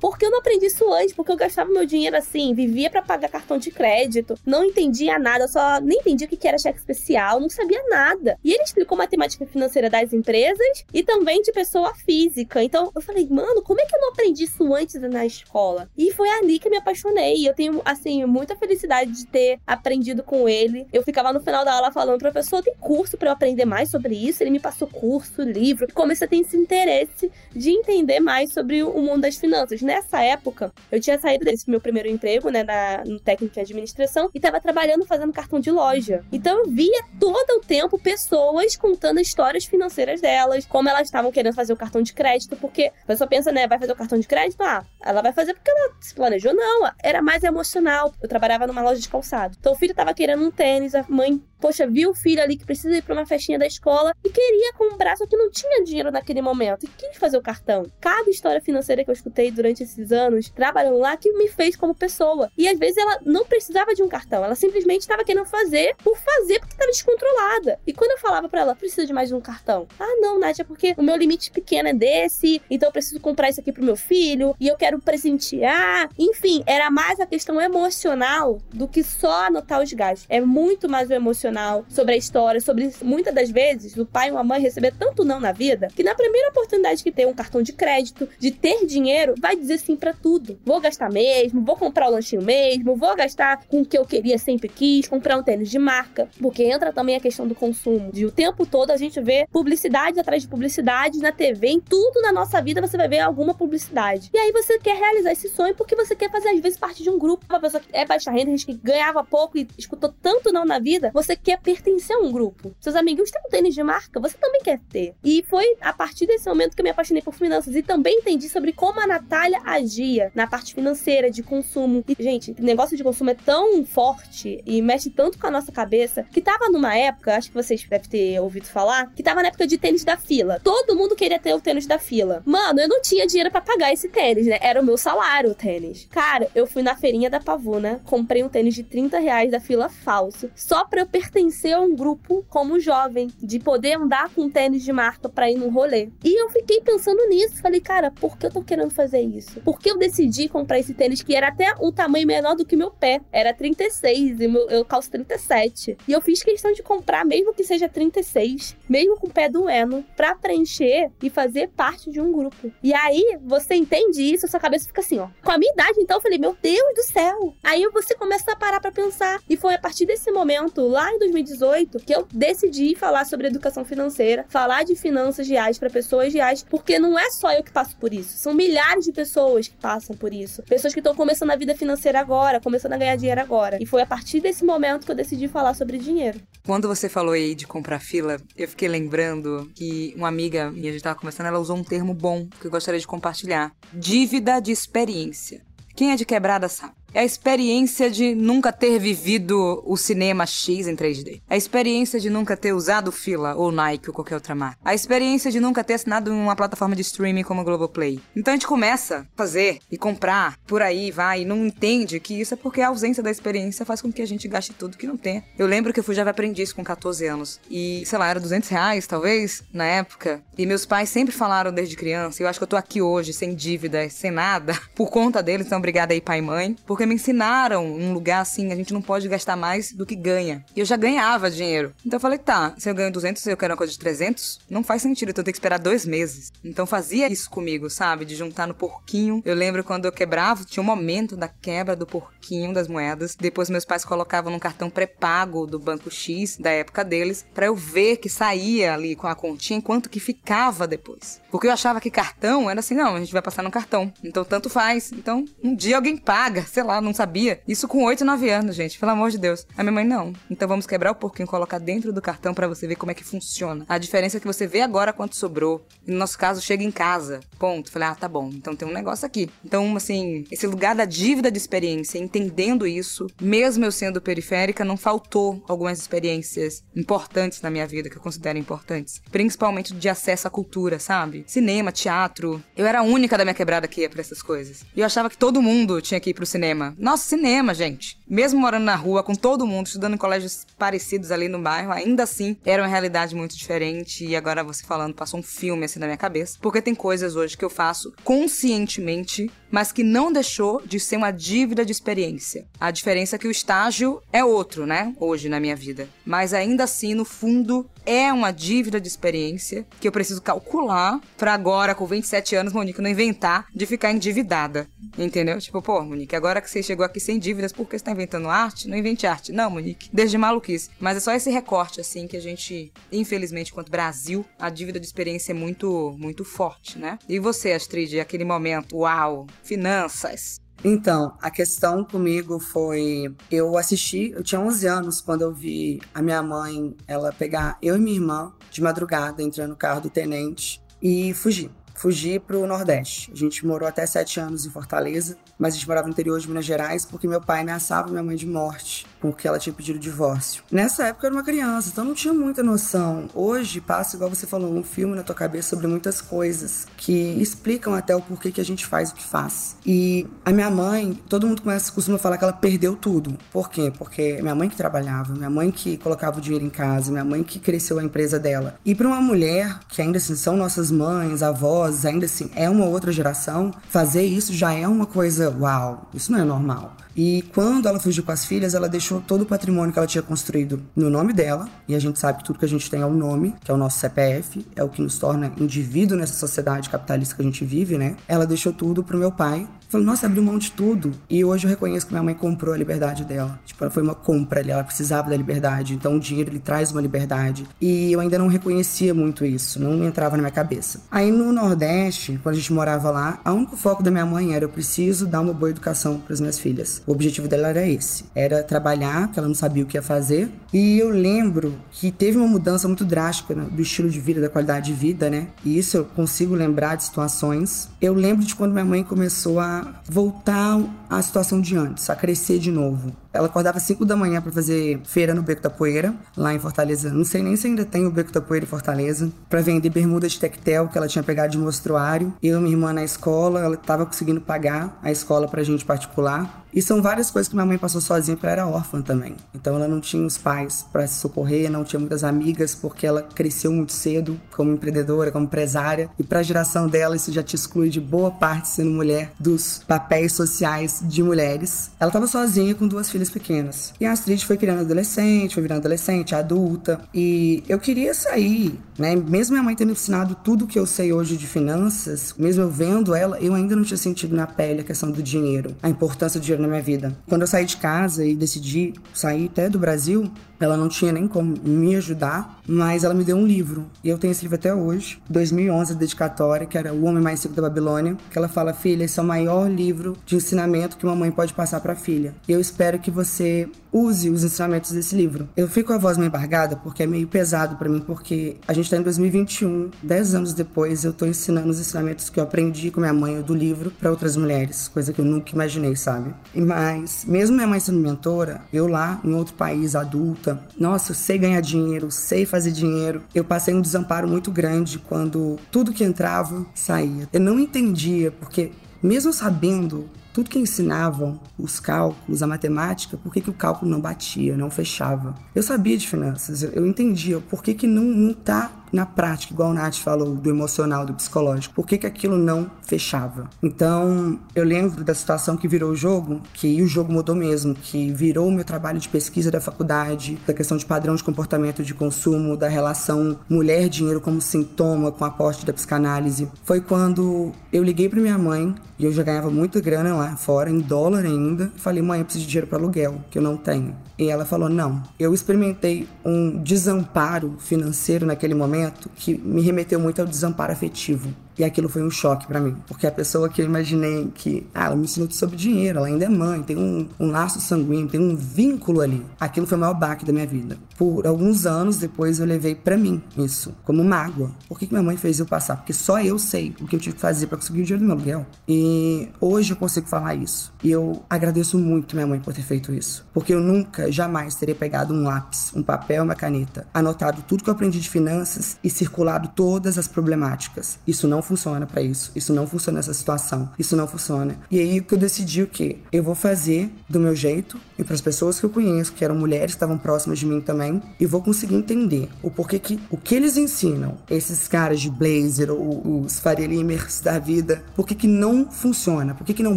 [0.00, 1.14] por que eu não aprendi isso antes?
[1.14, 5.48] Porque eu gastava meu dinheiro assim, vivia para pagar cartão de crédito, não entendia nada,
[5.48, 8.38] só nem entendia o que era cheque especial, não sabia nada.
[8.44, 12.62] E ele explicou matemática financeira das empresas e também de pessoa física.
[12.62, 15.88] Então eu falei, mano, como é que eu não aprendi isso antes na escola?
[15.96, 17.48] E foi ali que me apaixonei.
[17.48, 20.86] Eu tenho, assim, muita felicidade de ter aprendido com ele.
[20.92, 24.14] Eu ficava no final da aula falando, professor, tem curso para eu aprender mais sobre
[24.14, 24.42] isso?
[24.42, 25.86] Ele me passou curso, livro.
[25.88, 29.82] E comecei a ter esse interesse de entender mais sobre o mundo das finanças.
[29.82, 34.30] Nessa época, eu tinha saído desse meu primeiro emprego, né, na, no técnico de administração,
[34.34, 36.24] e estava trabalhando fazendo cartão de loja.
[36.32, 41.54] Então eu via todo o tempo pessoas contando histórias financeiras delas, como elas estavam querendo
[41.54, 44.26] fazer o cartão de crédito, porque a pessoa pensa, né, vai fazer o cartão de
[44.26, 44.62] crédito?
[44.62, 46.54] Ah, ela vai fazer porque ela se planejou.
[46.54, 48.12] Não, era mais emocional.
[48.22, 49.56] Eu trabalhava numa loja de calçado.
[49.58, 52.64] Então o filho estava querendo um tênis, a mãe poxa, viu o filho ali que
[52.64, 56.10] precisa ir para uma festinha da escola e queria comprar, só que não tinha dinheiro
[56.10, 57.86] naquele momento e quis fazer o cartão.
[58.00, 61.94] Cada história financeira que eu escutei durante esses anos, trabalhando lá, que me fez como
[61.94, 62.50] pessoa.
[62.56, 66.16] E às vezes ela não precisava de um cartão, ela simplesmente estava querendo fazer por
[66.16, 67.80] fazer porque estava descontrolada.
[67.86, 69.86] E quando eu falava para ela, precisa de mais de um cartão?
[69.98, 73.60] Ah, não, Nádia, porque o meu limite pequeno é desse, então eu preciso comprar isso
[73.60, 76.10] aqui pro meu filho e eu quero presentear.
[76.18, 80.26] Enfim, era mais a questão emocional do que só anotar os gastos.
[80.28, 84.30] É muito mais o emocional emocional, sobre a história, sobre muitas das vezes o pai
[84.30, 87.34] ou a mãe receber tanto não na vida que na primeira oportunidade que tem um
[87.34, 88.97] cartão de crédito, de ter dinheiro,
[89.38, 90.58] vai dizer sim para tudo.
[90.64, 94.38] Vou gastar mesmo, vou comprar o lanchinho mesmo, vou gastar com o que eu queria,
[94.38, 98.10] sempre quis, comprar um tênis de marca, porque entra também a questão do consumo.
[98.12, 102.20] De o tempo todo a gente vê publicidade atrás de publicidade na TV, em tudo
[102.20, 104.30] na nossa vida você vai ver alguma publicidade.
[104.32, 107.10] E aí você quer realizar esse sonho porque você quer fazer às vezes parte de
[107.10, 110.52] um grupo, uma pessoa que é baixa renda, gente que ganhava pouco e escutou tanto
[110.52, 112.74] não na vida, você quer pertencer a um grupo.
[112.80, 115.14] Seus amiguinhos têm um tênis de marca, você também quer ter.
[115.22, 118.48] E foi a partir desse momento que eu me apaixonei por finanças e também entendi
[118.48, 122.04] sobre como a Natália agia na parte financeira, de consumo.
[122.08, 125.72] E, gente, o negócio de consumo é tão forte e mexe tanto com a nossa
[125.72, 129.48] cabeça que tava numa época, acho que vocês devem ter ouvido falar, que tava na
[129.48, 130.60] época de tênis da fila.
[130.62, 132.42] Todo mundo queria ter o tênis da fila.
[132.44, 134.58] Mano, eu não tinha dinheiro para pagar esse tênis, né?
[134.60, 136.06] Era o meu salário o tênis.
[136.10, 139.88] Cara, eu fui na feirinha da Pavuna, comprei um tênis de 30 reais da fila
[139.88, 144.84] falso, só pra eu pertencer a um grupo como jovem, de poder andar com tênis
[144.84, 146.10] de marca para ir num rolê.
[146.24, 149.60] E eu fiquei pensando nisso, falei, cara, por que eu tô querendo fazer isso?
[149.60, 152.76] Por que eu decidi comprar esse tênis que era até um tamanho menor do que
[152.76, 153.20] meu pé?
[153.32, 155.98] Era 36 e eu calço 37.
[156.06, 160.04] E eu fiz questão de comprar, mesmo que seja 36, mesmo com o pé doendo,
[160.16, 162.72] para preencher e fazer parte de um grupo.
[162.82, 165.28] E aí, você entende isso, sua cabeça fica assim, ó.
[165.42, 167.54] Com a minha idade, então, eu falei, meu Deus do céu.
[167.62, 169.40] Aí você começa a parar para pensar.
[169.48, 173.84] E foi a partir desse momento, lá em 2018 que eu decidi falar sobre educação
[173.84, 177.96] financeira, falar de finanças reais para pessoas reais, porque não é só eu que passo
[177.96, 178.67] por isso, são milhares
[179.00, 180.62] de pessoas que passam por isso.
[180.62, 183.78] Pessoas que estão começando a vida financeira agora, começando a ganhar dinheiro agora.
[183.80, 186.40] E foi a partir desse momento que eu decidi falar sobre dinheiro.
[186.66, 190.92] Quando você falou aí de comprar fila, eu fiquei lembrando que uma amiga, e a
[190.92, 194.70] gente tava conversando, ela usou um termo bom que eu gostaria de compartilhar: dívida de
[194.70, 195.62] experiência.
[195.96, 196.94] Quem é de quebrada sabe.
[197.12, 201.40] É a experiência de nunca ter vivido o cinema X em 3D.
[201.48, 204.78] É a experiência de nunca ter usado fila ou Nike ou qualquer outra marca.
[204.84, 208.20] A experiência de nunca ter assinado uma plataforma de streaming como a Globoplay.
[208.36, 212.40] Então a gente começa a fazer e comprar por aí, vai, e não entende que
[212.40, 215.06] isso é porque a ausência da experiência faz com que a gente gaste tudo que
[215.06, 215.42] não tem.
[215.58, 217.60] Eu lembro que eu fui Java Aprendiz com 14 anos.
[217.70, 220.42] E, sei lá, era 200 reais, talvez, na época.
[220.56, 222.42] E meus pais sempre falaram desde criança.
[222.42, 225.66] E eu acho que eu tô aqui hoje, sem dívida, sem nada, por conta deles.
[225.66, 226.76] Então, obrigada aí, pai e mãe.
[226.86, 230.64] Porque me ensinaram um lugar assim, a gente não pode gastar mais do que ganha.
[230.76, 231.92] E eu já ganhava dinheiro.
[232.04, 234.60] Então eu falei, tá, se eu ganho 200 e eu quero uma coisa de 300,
[234.68, 236.52] não faz sentido, então eu tenho que esperar dois meses.
[236.64, 238.24] Então fazia isso comigo, sabe?
[238.24, 239.42] De juntar no porquinho.
[239.44, 243.34] Eu lembro quando eu quebrava, tinha um momento da quebra do porquinho das moedas.
[243.34, 247.74] Depois meus pais colocavam num cartão pré-pago do banco X, da época deles, para eu
[247.74, 251.40] ver que saía ali com a continha, enquanto que ficava depois.
[251.50, 254.12] Porque eu achava que cartão era assim, não, a gente vai passar no cartão.
[254.22, 255.12] Então tanto faz.
[255.12, 257.60] Então um dia alguém paga, sei lá lá, não sabia.
[257.66, 259.66] Isso com 8, 9 anos, gente, pelo amor de Deus.
[259.76, 260.32] A minha mãe, não.
[260.50, 263.24] Então vamos quebrar o porquinho, colocar dentro do cartão para você ver como é que
[263.24, 263.84] funciona.
[263.88, 265.84] A diferença é que você vê agora quanto sobrou.
[266.06, 267.40] E no nosso caso, chega em casa.
[267.58, 267.90] Ponto.
[267.90, 268.50] Falei, ah, tá bom.
[268.52, 269.50] Então tem um negócio aqui.
[269.64, 274.96] Então, assim, esse lugar da dívida de experiência, entendendo isso, mesmo eu sendo periférica, não
[274.96, 279.20] faltou algumas experiências importantes na minha vida que eu considero importantes.
[279.30, 281.44] Principalmente de acesso à cultura, sabe?
[281.46, 282.62] Cinema, teatro.
[282.76, 284.84] Eu era a única da minha quebrada que ia pra essas coisas.
[284.94, 286.77] E eu achava que todo mundo tinha que ir pro cinema.
[286.98, 288.18] Nossa, cinema, gente.
[288.28, 292.22] Mesmo morando na rua, com todo mundo, estudando em colégios parecidos ali no bairro, ainda
[292.22, 294.24] assim era uma realidade muito diferente.
[294.24, 296.58] E agora você falando, passou um filme assim na minha cabeça.
[296.60, 301.30] Porque tem coisas hoje que eu faço conscientemente mas que não deixou de ser uma
[301.30, 302.66] dívida de experiência.
[302.80, 305.14] A diferença é que o estágio é outro, né?
[305.18, 306.08] Hoje na minha vida.
[306.24, 311.52] Mas ainda assim, no fundo, é uma dívida de experiência que eu preciso calcular para
[311.52, 314.88] agora, com 27 anos, Monique, não inventar de ficar endividada.
[315.18, 315.58] Entendeu?
[315.58, 318.48] Tipo, pô, Monique, agora que você chegou aqui sem dívidas, por que você tá inventando
[318.48, 318.88] arte?
[318.88, 319.52] Não invente arte.
[319.52, 320.88] Não, Monique, desde maluquice.
[320.98, 325.04] Mas é só esse recorte, assim, que a gente, infelizmente, quanto Brasil, a dívida de
[325.04, 327.18] experiência é muito, muito forte, né?
[327.28, 330.58] E você, Astrid, aquele momento, uau, finanças.
[330.84, 333.34] Então, a questão comigo foi.
[333.50, 337.96] Eu assisti, eu tinha 11 anos quando eu vi a minha mãe, ela pegar eu
[337.96, 341.70] e minha irmã de madrugada, entrando no carro do tenente e fugir.
[341.98, 343.28] Fugir para o Nordeste.
[343.32, 346.46] A gente morou até sete anos em Fortaleza, mas a gente morava no interior de
[346.46, 350.62] Minas Gerais porque meu pai ameaçava minha mãe de morte porque ela tinha pedido divórcio.
[350.70, 353.28] Nessa época eu era uma criança, então não tinha muita noção.
[353.34, 357.94] Hoje passa, igual você falou, um filme na tua cabeça sobre muitas coisas que explicam
[357.94, 359.76] até o porquê que a gente faz o que faz.
[359.84, 363.36] E a minha mãe, todo mundo começa, costuma falar que ela perdeu tudo.
[363.50, 363.92] Por quê?
[363.98, 367.42] Porque minha mãe que trabalhava, minha mãe que colocava o dinheiro em casa, minha mãe
[367.42, 368.76] que cresceu a empresa dela.
[368.84, 372.84] E para uma mulher, que ainda assim são nossas mães, avós, ainda assim é uma
[372.84, 376.96] outra geração, fazer isso já é uma coisa, uau, isso não é normal.
[377.16, 380.22] E quando ela fugiu com as filhas, ela deixou todo o patrimônio que ela tinha
[380.22, 381.68] construído no nome dela.
[381.88, 383.74] E a gente sabe que tudo que a gente tem é o nome, que é
[383.74, 387.64] o nosso CPF, é o que nos torna indivíduo nessa sociedade capitalista que a gente
[387.64, 388.14] vive, né?
[388.28, 391.12] Ela deixou tudo pro meu pai, Falei, nossa, abriu mão de tudo.
[391.30, 393.58] E hoje eu reconheço que minha mãe comprou a liberdade dela.
[393.64, 395.94] Tipo, ela foi uma compra ali, ela precisava da liberdade.
[395.94, 397.66] Então o dinheiro ele traz uma liberdade.
[397.80, 401.00] E eu ainda não reconhecia muito isso, não entrava na minha cabeça.
[401.10, 404.64] Aí no Nordeste, quando a gente morava lá, o único foco da minha mãe era
[404.64, 407.02] eu preciso dar uma boa educação para as minhas filhas.
[407.06, 410.50] O objetivo dela era esse, era trabalhar, que ela não sabia o que ia fazer.
[410.70, 414.50] E eu lembro que teve uma mudança muito drástica né, do estilo de vida, da
[414.50, 415.48] qualidade de vida, né?
[415.64, 417.88] E isso eu consigo lembrar de situações.
[418.02, 419.77] Eu lembro de quando minha mãe começou a
[420.08, 423.12] voltar à situação de antes, a crescer de novo.
[423.32, 427.12] Ela acordava 5 da manhã para fazer feira no Beco da Poeira, lá em Fortaleza.
[427.12, 430.28] Não sei nem se ainda tem o Beco da Poeira em Fortaleza, para vender bermuda
[430.28, 432.32] de tectel que ela tinha pegado de mostruário.
[432.42, 436.64] Eu e minha irmã na escola, ela estava conseguindo pagar a escola pra gente particular.
[436.72, 439.34] E são várias coisas que minha mãe passou sozinha, porque ela era órfã também.
[439.54, 443.22] Então ela não tinha os pais para se socorrer, não tinha muitas amigas, porque ela
[443.22, 446.10] cresceu muito cedo como empreendedora, como empresária.
[446.18, 449.82] E para a geração dela, isso já te exclui de boa parte, sendo mulher, dos
[449.86, 451.90] papéis sociais de mulheres.
[451.98, 453.92] Ela estava sozinha com duas filhas pequenas.
[454.00, 457.00] E a Astrid foi criando adolescente, foi virando adolescente, adulta.
[457.14, 459.16] E eu queria sair, né?
[459.16, 463.14] Mesmo minha mãe tendo ensinado tudo que eu sei hoje de finanças, mesmo eu vendo
[463.14, 466.42] ela, eu ainda não tinha sentido na pele a questão do dinheiro, a importância do
[466.42, 467.16] dinheiro na minha vida.
[467.28, 470.30] Quando eu saí de casa e decidi sair até do Brasil,
[470.60, 473.86] ela não tinha nem como me ajudar, mas ela me deu um livro.
[474.02, 477.54] E eu tenho esse livro até hoje, 2011, dedicatória, que era O Homem Mais Rico
[477.54, 481.14] da Babilônia, que ela fala: "Filha, esse é o maior livro de ensinamento que uma
[481.14, 482.34] mãe pode passar para a filha.
[482.48, 485.48] Eu espero que você use os ensinamentos desse livro.
[485.56, 488.72] Eu fico com a voz meio embargada porque é meio pesado para mim, porque a
[488.72, 492.90] gente tá em 2021, 10 anos depois, eu tô ensinando os ensinamentos que eu aprendi
[492.90, 496.34] com minha mãe do livro para outras mulheres, coisa que eu nunca imaginei, sabe?
[496.54, 501.38] Mas, mesmo minha mãe sendo mentora, eu lá em outro país, adulta, nossa, eu sei
[501.38, 503.22] ganhar dinheiro, sei fazer dinheiro.
[503.34, 507.28] Eu passei um desamparo muito grande quando tudo que entrava saía.
[507.32, 508.72] Eu não entendia, porque
[509.02, 514.00] mesmo sabendo tudo que ensinavam, os cálculos, a matemática, por que, que o cálculo não
[514.00, 515.34] batia, não fechava.
[515.52, 519.70] Eu sabia de finanças, eu entendia por que, que não, não tá na prática, igual
[519.70, 523.48] o Nath falou, do emocional, do psicológico, por que, que aquilo não fechava.
[523.62, 528.12] Então, eu lembro da situação que virou o jogo, que o jogo mudou mesmo, que
[528.12, 531.94] virou o meu trabalho de pesquisa da faculdade, da questão de padrão de comportamento de
[531.94, 536.48] consumo, da relação mulher-dinheiro como sintoma com a aporte da psicanálise.
[536.64, 540.70] Foi quando eu liguei para minha mãe, e eu já ganhava muita grana lá fora,
[540.70, 543.56] em dólar ainda, e falei, mãe, eu preciso de dinheiro para aluguel, que eu não
[543.56, 543.94] tenho.
[544.18, 545.00] E ela falou, não.
[545.18, 548.77] Eu experimentei um desamparo financeiro naquele momento
[549.16, 551.32] que me remeteu muito ao desamparo afetivo.
[551.58, 554.86] E aquilo foi um choque para mim, porque a pessoa que eu imaginei que, ah,
[554.86, 558.20] ela me ensinou sobre dinheiro, ela ainda é mãe, tem um, um laço sanguíneo, tem
[558.20, 559.26] um vínculo ali.
[559.40, 560.78] Aquilo foi o maior baque da minha vida.
[560.96, 564.52] Por alguns anos depois eu levei para mim isso, como mágoa.
[564.68, 565.76] Por que, que minha mãe fez eu passar?
[565.76, 568.06] Porque só eu sei o que eu tive que fazer para conseguir o dinheiro do
[568.06, 568.46] meu aluguel.
[568.68, 570.72] E hoje eu consigo falar isso.
[570.82, 573.26] E eu agradeço muito minha mãe por ter feito isso.
[573.34, 577.70] Porque eu nunca, jamais teria pegado um lápis, um papel, uma caneta, anotado tudo que
[577.70, 580.98] eu aprendi de finanças e circulado todas as problemáticas.
[581.06, 582.30] Isso não funciona para isso.
[582.36, 583.70] Isso não funciona nessa situação.
[583.78, 584.56] Isso não funciona.
[584.70, 585.98] E aí que eu decidi o quê?
[586.12, 589.34] Eu vou fazer do meu jeito e para as pessoas que eu conheço, que eram
[589.34, 593.16] mulheres que estavam próximas de mim também, e vou conseguir entender o porquê que o
[593.16, 598.26] que eles ensinam, esses caras de blazer ou os Faria Limers da vida, por que
[598.28, 599.34] não funciona?
[599.34, 599.76] Por que que não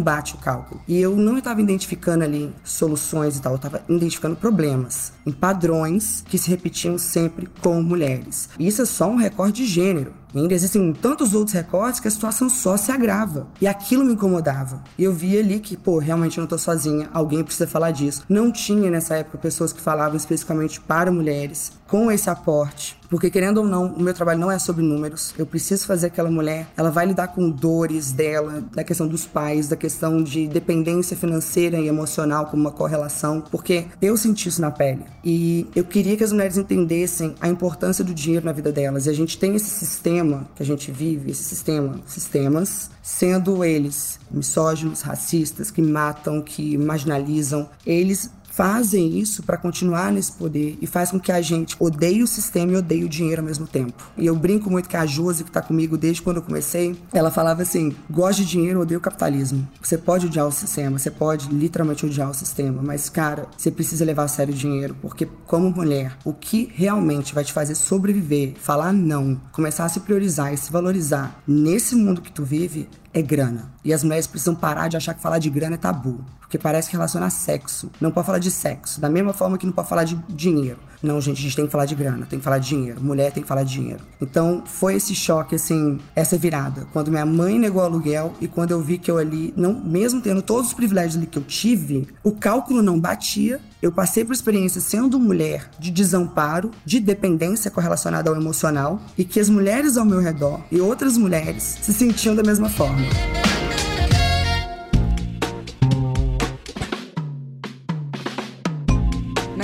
[0.00, 0.80] bate o cálculo?
[0.86, 6.22] E eu não estava identificando ali soluções e tal, eu estava identificando problemas em padrões
[6.28, 8.50] que se repetiam sempre com mulheres.
[8.58, 10.12] E isso é só um recorde de gênero.
[10.34, 13.46] E ainda existem tantos outros recortes que a situação só se agrava.
[13.60, 14.82] E aquilo me incomodava.
[14.98, 18.24] E eu via ali que, pô, realmente eu não tô sozinha, alguém precisa falar disso.
[18.28, 22.96] Não tinha nessa época pessoas que falavam especificamente para mulheres com esse aporte.
[23.10, 25.34] Porque, querendo ou não, o meu trabalho não é sobre números.
[25.36, 29.68] Eu preciso fazer aquela mulher, ela vai lidar com dores dela, da questão dos pais,
[29.68, 33.42] da questão de dependência financeira e emocional como uma correlação.
[33.42, 35.02] Porque eu senti isso na pele.
[35.22, 39.04] E eu queria que as mulheres entendessem a importância do dinheiro na vida delas.
[39.04, 44.18] E a gente tem esse sistema que a gente vive, esse sistema, sistemas, sendo eles
[44.30, 51.10] misóginos, racistas, que matam, que marginalizam, eles fazem isso para continuar nesse poder e faz
[51.10, 54.12] com que a gente odeie o sistema e odeie o dinheiro ao mesmo tempo.
[54.16, 57.30] E eu brinco muito que a Josi, que tá comigo desde quando eu comecei, ela
[57.30, 59.66] falava assim: gosto de dinheiro, odeio o capitalismo.
[59.80, 64.04] Você pode odiar o sistema, você pode literalmente odiar o sistema, mas cara, você precisa
[64.04, 68.54] levar a sério o dinheiro, porque como mulher, o que realmente vai te fazer sobreviver,
[68.58, 73.20] falar não, começar a se priorizar e se valorizar nesse mundo que tu vive é
[73.20, 73.70] grana.
[73.84, 76.24] E as mulheres precisam parar de achar que falar de grana é tabu.
[76.40, 77.90] Porque parece que relaciona a sexo.
[78.00, 79.00] Não pode falar de sexo.
[79.00, 80.78] Da mesma forma que não pode falar de dinheiro.
[81.02, 83.02] Não, gente, a gente tem que falar de grana, tem que falar de dinheiro.
[83.02, 84.00] Mulher tem que falar de dinheiro.
[84.20, 86.86] Então, foi esse choque, assim, essa virada.
[86.92, 90.20] Quando minha mãe negou o aluguel e quando eu vi que eu ali, não, mesmo
[90.20, 93.60] tendo todos os privilégios ali que eu tive, o cálculo não batia.
[93.82, 99.40] Eu passei por experiência sendo mulher de desamparo, de dependência correlacionada ao emocional e que
[99.40, 103.04] as mulheres ao meu redor e outras mulheres se sentiam da mesma forma.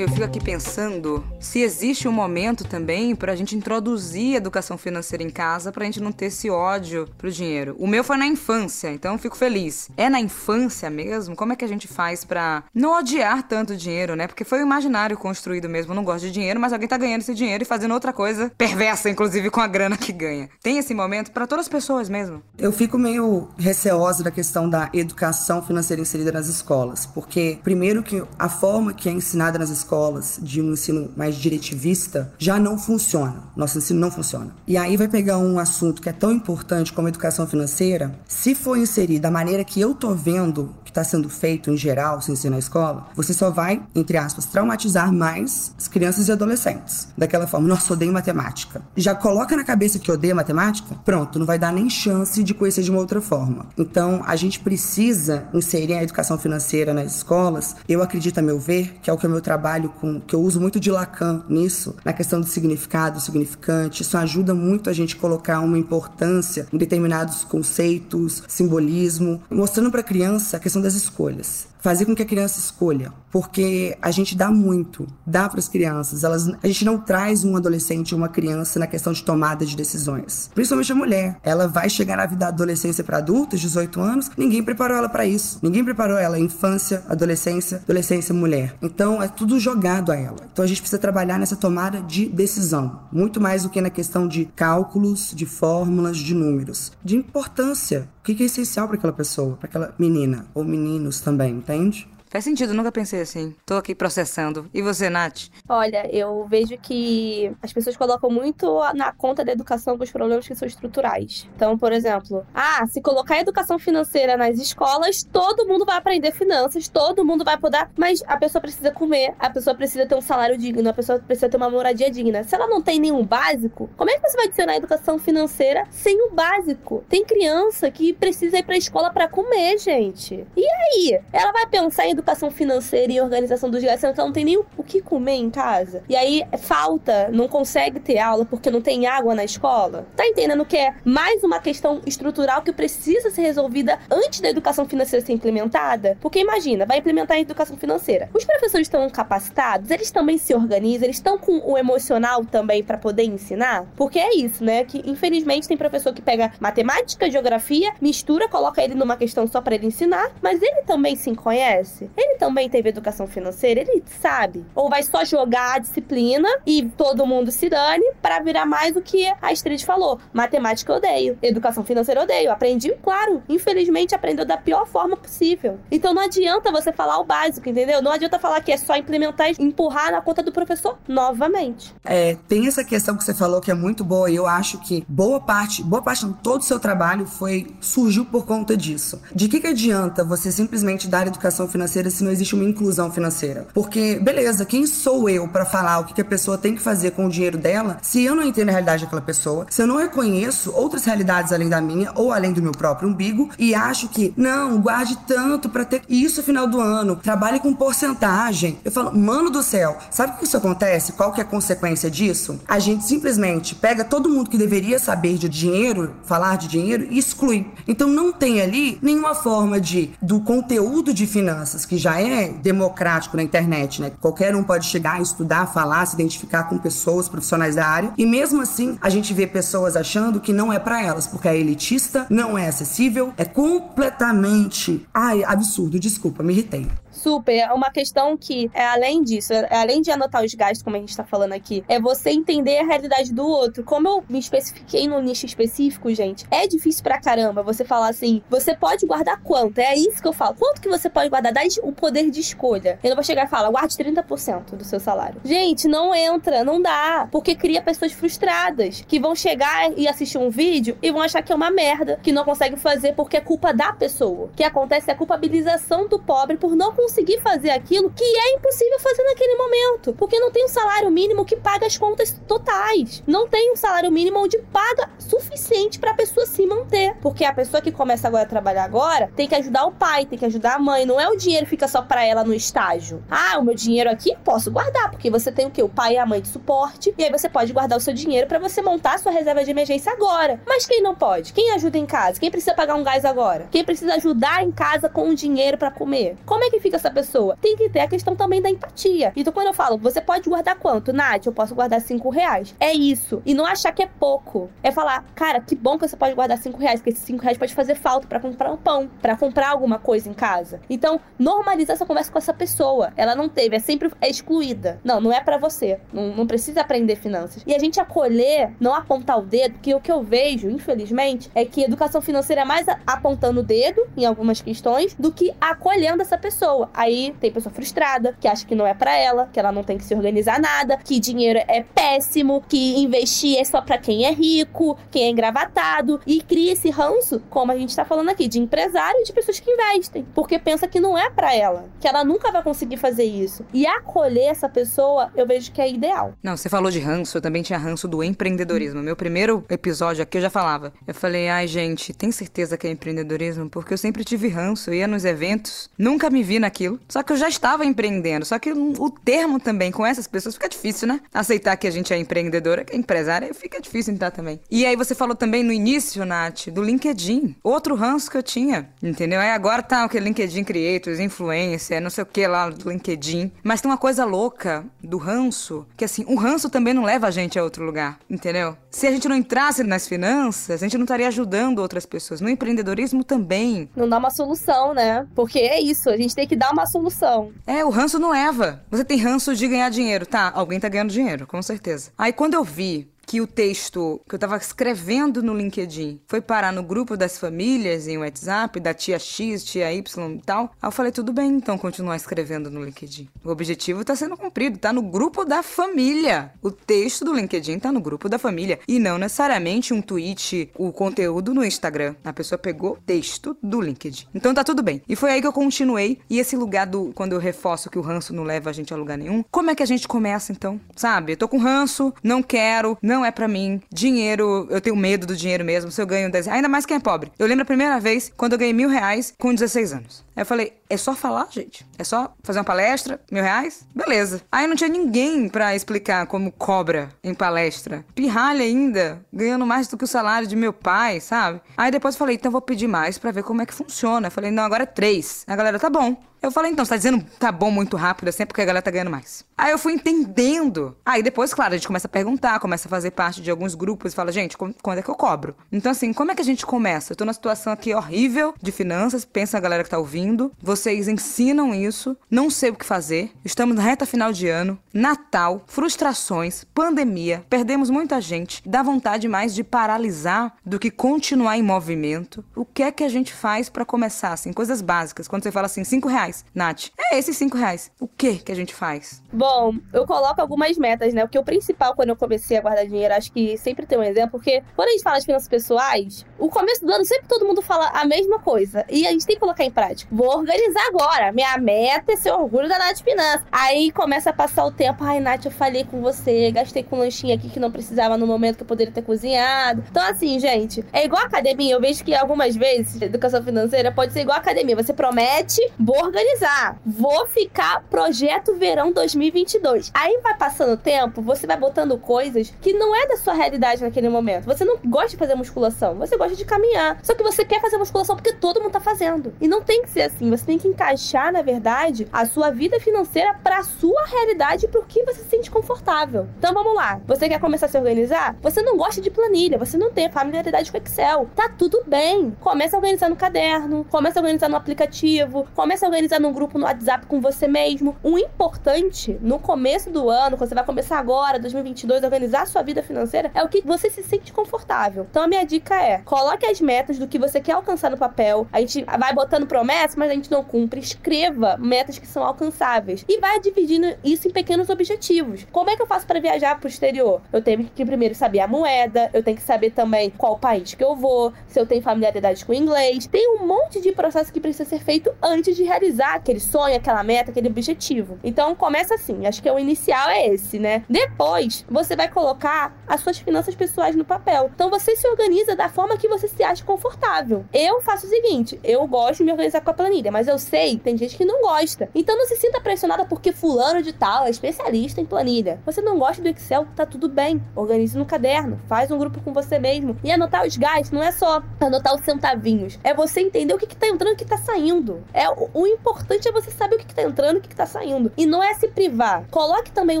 [0.02, 5.30] Eu fico aqui pensando se existe um momento também pra gente introduzir educação financeira em
[5.30, 7.76] casa pra gente não ter esse ódio pro dinheiro.
[7.78, 9.88] O meu foi na infância, então fico feliz.
[9.96, 11.36] É na infância mesmo?
[11.36, 14.26] Como é que a gente faz pra não odiar tanto dinheiro, né?
[14.26, 15.92] Porque foi o imaginário construído mesmo.
[15.92, 18.50] Eu não gosto de dinheiro, mas alguém tá ganhando esse dinheiro e fazendo outra coisa
[18.58, 20.48] perversa, inclusive com a grana que ganha.
[20.60, 22.42] Tem esse momento para todas as pessoas mesmo.
[22.58, 28.20] Eu fico meio receosa da questão da educação financeira inserida nas escolas, porque primeiro que
[28.36, 32.78] a forma que é ensinada nas escolas escolas de um ensino mais diretivista já não
[32.78, 33.42] funciona.
[33.54, 34.50] Nosso ensino não funciona.
[34.66, 38.78] E aí vai pegar um assunto que é tão importante como educação financeira, se for
[38.78, 42.58] inserir da maneira que eu tô vendo está sendo feito em geral, se ensino na
[42.58, 47.08] escola, você só vai, entre aspas, traumatizar mais as crianças e adolescentes.
[47.16, 48.82] Daquela forma, nossa, odeio matemática.
[48.96, 52.82] Já coloca na cabeça que odeia matemática, pronto, não vai dar nem chance de conhecer
[52.82, 53.66] de uma outra forma.
[53.76, 57.74] Então, a gente precisa inserir a educação financeira nas escolas.
[57.88, 60.34] Eu acredito, a meu ver, que é o que o meu trabalho trabalho com que
[60.34, 64.02] eu uso muito de Lacan nisso, na questão do significado, significante.
[64.02, 70.04] Isso ajuda muito a gente colocar uma importância em determinados conceitos, simbolismo, mostrando para a
[70.04, 74.50] criança a questão das escolhas fazer com que a criança escolha, porque a gente dá
[74.50, 76.22] muito, dá para as crianças.
[76.22, 79.76] Elas, a gente não traz um adolescente ou uma criança na questão de tomada de
[79.76, 80.48] decisões.
[80.54, 84.62] Principalmente a mulher, ela vai chegar na vida da adolescência para adultos, 18 anos, ninguém
[84.62, 85.58] preparou ela para isso.
[85.60, 88.76] Ninguém preparou ela infância, adolescência, adolescência, mulher.
[88.80, 90.38] Então é tudo jogado a ela.
[90.52, 94.28] Então a gente precisa trabalhar nessa tomada de decisão, muito mais do que na questão
[94.28, 98.08] de cálculos, de fórmulas, de números, de importância.
[98.22, 102.08] O que é essencial para aquela pessoa, para aquela menina ou meninos também, entende?
[102.32, 103.54] Faz sentido, nunca pensei assim.
[103.66, 104.66] Tô aqui processando.
[104.72, 105.50] E você, Nath?
[105.68, 110.54] Olha, eu vejo que as pessoas colocam muito na conta da educação os problemas que
[110.54, 111.46] são estruturais.
[111.54, 116.88] Então, por exemplo, ah, se colocar educação financeira nas escolas, todo mundo vai aprender finanças,
[116.88, 117.90] todo mundo vai poder.
[117.98, 121.50] Mas a pessoa precisa comer, a pessoa precisa ter um salário digno, a pessoa precisa
[121.50, 122.44] ter uma moradia digna.
[122.44, 126.18] Se ela não tem nenhum básico, como é que você vai adicionar educação financeira sem
[126.22, 127.04] o básico?
[127.10, 130.46] Tem criança que precisa ir pra escola para comer, gente.
[130.56, 131.20] E aí?
[131.30, 134.82] Ela vai pensar em educação financeira e organização dos gastos, então não tem nem o
[134.82, 136.02] que comer em casa.
[136.08, 140.06] E aí falta, não consegue ter aula porque não tem água na escola.
[140.16, 144.86] Tá entendendo que é mais uma questão estrutural que precisa ser resolvida antes da educação
[144.86, 146.16] financeira ser implementada?
[146.20, 148.30] Porque imagina, vai implementar a educação financeira.
[148.32, 152.96] Os professores estão capacitados, eles também se organizam, eles estão com o emocional também para
[152.96, 153.84] poder ensinar?
[153.96, 154.84] Porque é isso, né?
[154.84, 159.74] Que infelizmente tem professor que pega matemática, geografia, mistura, coloca ele numa questão só para
[159.74, 162.10] ele ensinar, mas ele também se conhece?
[162.16, 163.80] Ele também teve educação financeira?
[163.80, 164.64] Ele sabe?
[164.74, 169.00] Ou vai só jogar a disciplina e todo mundo se dane para virar mais o
[169.00, 170.18] que a Astrid falou?
[170.32, 172.52] Matemática eu odeio, educação financeira eu odeio.
[172.52, 175.78] Aprendi, claro, infelizmente aprendeu da pior forma possível.
[175.90, 178.02] Então não adianta você falar o básico, entendeu?
[178.02, 181.94] Não adianta falar que é só implementar e empurrar na conta do professor novamente.
[182.04, 185.04] É, tem essa questão que você falou que é muito boa e eu acho que
[185.08, 189.20] boa parte, boa parte de todo o seu trabalho foi surgiu por conta disso.
[189.34, 193.66] De que que adianta você simplesmente dar educação financeira se não existe uma inclusão financeira?
[193.74, 197.12] Porque beleza, quem sou eu para falar o que, que a pessoa tem que fazer
[197.12, 199.96] com o dinheiro dela, se eu não entendo a realidade daquela pessoa, se eu não
[199.96, 204.32] reconheço outras realidades além da minha ou além do meu próprio umbigo e acho que
[204.36, 208.78] não, guarde tanto para ter isso no final do ano, trabalhe com porcentagem.
[208.84, 211.12] Eu falo, mano do céu, sabe o que isso acontece?
[211.12, 212.60] Qual que é a consequência disso?
[212.66, 217.18] A gente simplesmente pega todo mundo que deveria saber de dinheiro, falar de dinheiro e
[217.18, 217.66] exclui.
[217.86, 223.36] Então não tem ali nenhuma forma de do conteúdo de finanças que já é democrático
[223.36, 224.12] na internet, né?
[224.20, 228.60] Qualquer um pode chegar, estudar, falar, se identificar com pessoas profissionais da área e mesmo
[228.60, 232.56] assim a gente vê pessoas achando que não é para elas, porque é elitista, não
[232.56, 236.88] é acessível, é completamente, ai, absurdo, desculpa, me irritei.
[237.22, 237.52] Super.
[237.52, 240.98] É uma questão que, é além disso, é, além de anotar os gastos, como a
[240.98, 243.84] gente tá falando aqui, é você entender a realidade do outro.
[243.84, 248.42] Como eu me especifiquei no nicho específico, gente, é difícil pra caramba você falar assim,
[248.50, 249.78] você pode guardar quanto?
[249.78, 250.56] É isso que eu falo.
[250.58, 251.52] Quanto que você pode guardar?
[251.52, 252.98] Dá o poder de escolha.
[253.04, 255.40] Eu não vou chegar e falar, guarde 30% do seu salário.
[255.44, 257.28] Gente, não entra, não dá.
[257.30, 261.52] Porque cria pessoas frustradas que vão chegar e assistir um vídeo e vão achar que
[261.52, 264.46] é uma merda, que não consegue fazer porque é culpa da pessoa.
[264.46, 268.24] O que acontece é a culpabilização do pobre por não conseguir conseguir fazer aquilo que
[268.24, 270.14] é impossível fazer naquele momento.
[270.14, 273.22] Porque não tem um salário mínimo que paga as contas totais.
[273.26, 277.14] Não tem um salário mínimo onde paga suficiente para a pessoa se manter.
[277.20, 280.38] Porque a pessoa que começa agora a trabalhar agora tem que ajudar o pai, tem
[280.38, 281.04] que ajudar a mãe.
[281.04, 283.22] Não é o dinheiro que fica só para ela no estágio.
[283.30, 285.82] Ah, o meu dinheiro aqui posso guardar, porque você tem o quê?
[285.82, 287.14] O pai e a mãe de suporte.
[287.18, 289.70] E aí você pode guardar o seu dinheiro para você montar a sua reserva de
[289.70, 290.62] emergência agora.
[290.66, 291.52] Mas quem não pode?
[291.52, 292.40] Quem ajuda em casa?
[292.40, 293.68] Quem precisa pagar um gás agora?
[293.70, 296.38] Quem precisa ajudar em casa com o dinheiro para comer?
[296.46, 297.56] Como é que fica essa pessoa?
[297.60, 299.32] Tem que ter a questão também da empatia.
[299.34, 301.12] Então, quando eu falo, você pode guardar quanto?
[301.12, 302.74] Nath, eu posso guardar cinco reais.
[302.78, 303.42] É isso.
[303.44, 304.70] E não achar que é pouco.
[304.82, 307.58] É falar, cara, que bom que você pode guardar cinco reais, porque esses cinco reais
[307.58, 310.80] pode fazer falta para comprar um pão, para comprar alguma coisa em casa.
[310.88, 313.12] Então, normalizar essa conversa com essa pessoa.
[313.16, 315.00] Ela não teve, é sempre é excluída.
[315.02, 315.98] Não, não é para você.
[316.12, 317.62] Não, não precisa aprender finanças.
[317.66, 321.64] E a gente acolher, não apontar o dedo, porque o que eu vejo, infelizmente, é
[321.64, 326.38] que educação financeira é mais apontando o dedo em algumas questões do que acolhendo essa
[326.38, 326.90] pessoa.
[326.94, 329.98] Aí tem pessoa frustrada, que acha que não é para ela, que ela não tem
[329.98, 334.32] que se organizar nada, que dinheiro é péssimo, que investir é só para quem é
[334.32, 338.58] rico, quem é engravatado, e cria esse ranço, como a gente tá falando aqui, de
[338.58, 342.24] empresário e de pessoas que investem, porque pensa que não é para ela, que ela
[342.24, 343.64] nunca vai conseguir fazer isso.
[343.72, 346.34] E acolher essa pessoa, eu vejo que é ideal.
[346.42, 349.02] Não, você falou de ranço, eu também tinha ranço do empreendedorismo.
[349.02, 350.92] Meu primeiro episódio aqui eu já falava.
[351.06, 353.68] Eu falei, ai gente, tem certeza que é empreendedorismo?
[353.70, 356.81] Porque eu sempre tive ranço, ia nos eventos, nunca me vi naquilo.
[357.08, 358.44] Só que eu já estava empreendendo.
[358.44, 361.20] Só que o termo também com essas pessoas fica difícil, né?
[361.32, 364.60] Aceitar que a gente é empreendedora, que é empresária, fica difícil entrar também.
[364.70, 367.56] E aí você falou também no início, Nath, do LinkedIn.
[367.62, 369.40] Outro ranço que eu tinha, entendeu?
[369.40, 370.18] Aí agora tá o que?
[370.18, 373.52] LinkedIn Creators, influencer, não sei o que lá do LinkedIn.
[373.62, 377.30] Mas tem uma coisa louca do ranço, que assim, o ranço também não leva a
[377.30, 378.76] gente a outro lugar, entendeu?
[378.90, 382.40] Se a gente não entrasse nas finanças, a gente não estaria ajudando outras pessoas.
[382.40, 383.88] No empreendedorismo também.
[383.96, 385.26] Não dá uma solução, né?
[385.34, 387.52] Porque é isso, a gente tem que dar uma solução.
[387.66, 388.84] É, o ranço não leva.
[388.88, 390.52] Você tem ranço de ganhar dinheiro, tá?
[390.54, 392.12] Alguém tá ganhando dinheiro, com certeza.
[392.16, 396.72] Aí quando eu vi que o texto que eu estava escrevendo no LinkedIn foi parar
[396.72, 400.72] no grupo das famílias em WhatsApp, da tia X, tia Y e tal.
[400.80, 403.28] Aí eu falei, tudo bem, então continuar escrevendo no LinkedIn.
[403.44, 406.52] O objetivo está sendo cumprido, está no grupo da família.
[406.62, 410.92] O texto do LinkedIn está no grupo da família e não necessariamente um tweet, o
[410.92, 412.14] conteúdo no Instagram.
[412.24, 414.26] A pessoa pegou texto do LinkedIn.
[414.34, 415.02] Então tá tudo bem.
[415.08, 416.18] E foi aí que eu continuei.
[416.28, 418.96] E esse lugar do quando eu reforço que o ranço não leva a gente a
[418.96, 420.80] lugar nenhum, como é que a gente começa então?
[420.96, 421.32] Sabe?
[421.32, 423.80] Eu tô com ranço, não quero, não não é para mim.
[423.90, 425.92] Dinheiro, eu tenho medo do dinheiro mesmo.
[425.92, 427.30] Se eu ganho 10 ainda mais quem é pobre.
[427.38, 430.24] Eu lembro a primeira vez quando eu ganhei mil reais com 16 anos.
[430.34, 431.86] Aí eu falei, é só falar, gente?
[431.96, 433.20] É só fazer uma palestra?
[433.30, 433.86] Mil reais?
[433.94, 434.42] Beleza.
[434.50, 438.04] Aí não tinha ninguém para explicar como cobra em palestra.
[438.14, 441.60] Pirralha ainda, ganhando mais do que o salário de meu pai, sabe?
[441.76, 444.26] Aí depois eu falei, então vou pedir mais para ver como é que funciona.
[444.26, 445.44] Eu falei, não, agora é três.
[445.46, 446.16] A galera, tá bom.
[446.42, 448.82] Eu falei, então, você tá dizendo tá bom muito rápido assim, é porque a galera
[448.82, 449.44] tá ganhando mais.
[449.56, 450.96] Aí eu fui entendendo.
[451.06, 454.12] Aí depois, claro, a gente começa a perguntar, começa a fazer parte de alguns grupos
[454.12, 455.54] e fala, gente, quando é que eu cobro?
[455.70, 457.12] Então, assim, como é que a gente começa?
[457.12, 460.50] Eu tô numa situação aqui horrível de finanças, pensa a galera que tá ouvindo.
[460.60, 463.30] Vocês ensinam isso, não sei o que fazer.
[463.44, 468.68] Estamos na reta final de ano, Natal, frustrações, pandemia, perdemos muita gente.
[468.68, 472.44] Dá vontade mais de paralisar do que continuar em movimento.
[472.56, 475.28] O que é que a gente faz para começar, assim, coisas básicas?
[475.28, 476.44] Quando você fala assim, cinco reais reais.
[476.54, 477.90] Nath, é esses cinco reais.
[478.00, 479.22] O que que a gente faz?
[479.32, 481.22] Bom, eu coloco algumas metas, né?
[481.24, 484.02] O que o principal quando eu comecei a guardar dinheiro, acho que sempre tem um
[484.02, 487.46] exemplo, porque quando a gente fala de finanças pessoais, o começo do ano sempre todo
[487.46, 488.84] mundo fala a mesma coisa.
[488.88, 490.08] E a gente tem que colocar em prática.
[490.12, 491.32] Vou organizar agora.
[491.32, 493.42] Minha meta é ser orgulho da Nath Finanças.
[493.52, 495.04] Aí começa a passar o tempo.
[495.04, 498.26] Ai, Nath, eu falei com você, gastei com um lanchinho aqui que não precisava no
[498.26, 499.84] momento que eu poderia ter cozinhado.
[499.90, 501.74] Então, assim, gente, é igual academia.
[501.74, 504.76] Eu vejo que algumas vezes, educação financeira pode ser igual academia.
[504.76, 506.78] Você promete, vou organizar organizar.
[506.86, 509.90] Vou ficar projeto verão 2022.
[509.92, 513.82] Aí vai passando o tempo, você vai botando coisas que não é da sua realidade
[513.82, 514.44] naquele momento.
[514.44, 516.98] Você não gosta de fazer musculação, você gosta de caminhar.
[517.02, 519.34] Só que você quer fazer musculação porque todo mundo tá fazendo.
[519.40, 520.30] E não tem que ser assim.
[520.30, 524.84] Você tem que encaixar, na verdade, a sua vida financeira pra sua realidade e pro
[524.84, 526.28] que você se sente confortável.
[526.38, 527.00] Então vamos lá.
[527.06, 528.36] Você quer começar a se organizar?
[528.40, 531.28] Você não gosta de planilha, você não tem familiaridade com Excel.
[531.34, 532.36] Tá tudo bem.
[532.40, 536.58] Começa a organizar no caderno, começa a organizar no aplicativo, começa a organizar num grupo
[536.58, 537.96] no WhatsApp com você mesmo.
[538.02, 542.62] O importante no começo do ano, quando você vai começar agora, 2022, organizar a sua
[542.62, 545.06] vida financeira, é o que você se sente confortável.
[545.10, 548.46] Então a minha dica é: coloque as metas do que você quer alcançar no papel.
[548.52, 550.80] A gente vai botando promessas, mas a gente não cumpre.
[550.80, 555.46] Escreva metas que são alcançáveis e vai dividindo isso em pequenos objetivos.
[555.50, 557.20] Como é que eu faço para viajar pro exterior?
[557.32, 560.84] Eu tenho que primeiro saber a moeda, eu tenho que saber também qual país que
[560.84, 563.06] eu vou, se eu tenho familiaridade com inglês.
[563.06, 566.76] Tem um monte de processo que precisa ser feito antes de realizar realizar aquele sonho,
[566.76, 568.18] aquela meta, aquele objetivo.
[568.22, 570.84] Então começa assim, acho que o inicial é esse, né?
[570.88, 574.50] Depois, você vai colocar as suas finanças pessoais no papel.
[574.54, 577.44] Então você se organiza da forma que você se acha confortável.
[577.52, 580.78] Eu faço o seguinte, eu gosto de me organizar com a planilha, mas eu sei,
[580.78, 581.88] tem gente que não gosta.
[581.94, 585.60] Então não se sinta pressionada porque fulano de tal é especialista em planilha.
[585.64, 587.42] Você não gosta do Excel, tá tudo bem.
[587.54, 589.96] Organize no caderno, faz um grupo com você mesmo.
[590.02, 593.66] E anotar os gastos não é só anotar os centavinhos, é você entender o que,
[593.66, 595.02] que tá entrando e o que tá saindo.
[595.12, 597.40] É o, o importante importante é você saber o que, que tá entrando e o
[597.42, 598.10] que, que tá saindo.
[598.16, 599.24] E não é se privar.
[599.30, 600.00] Coloque também o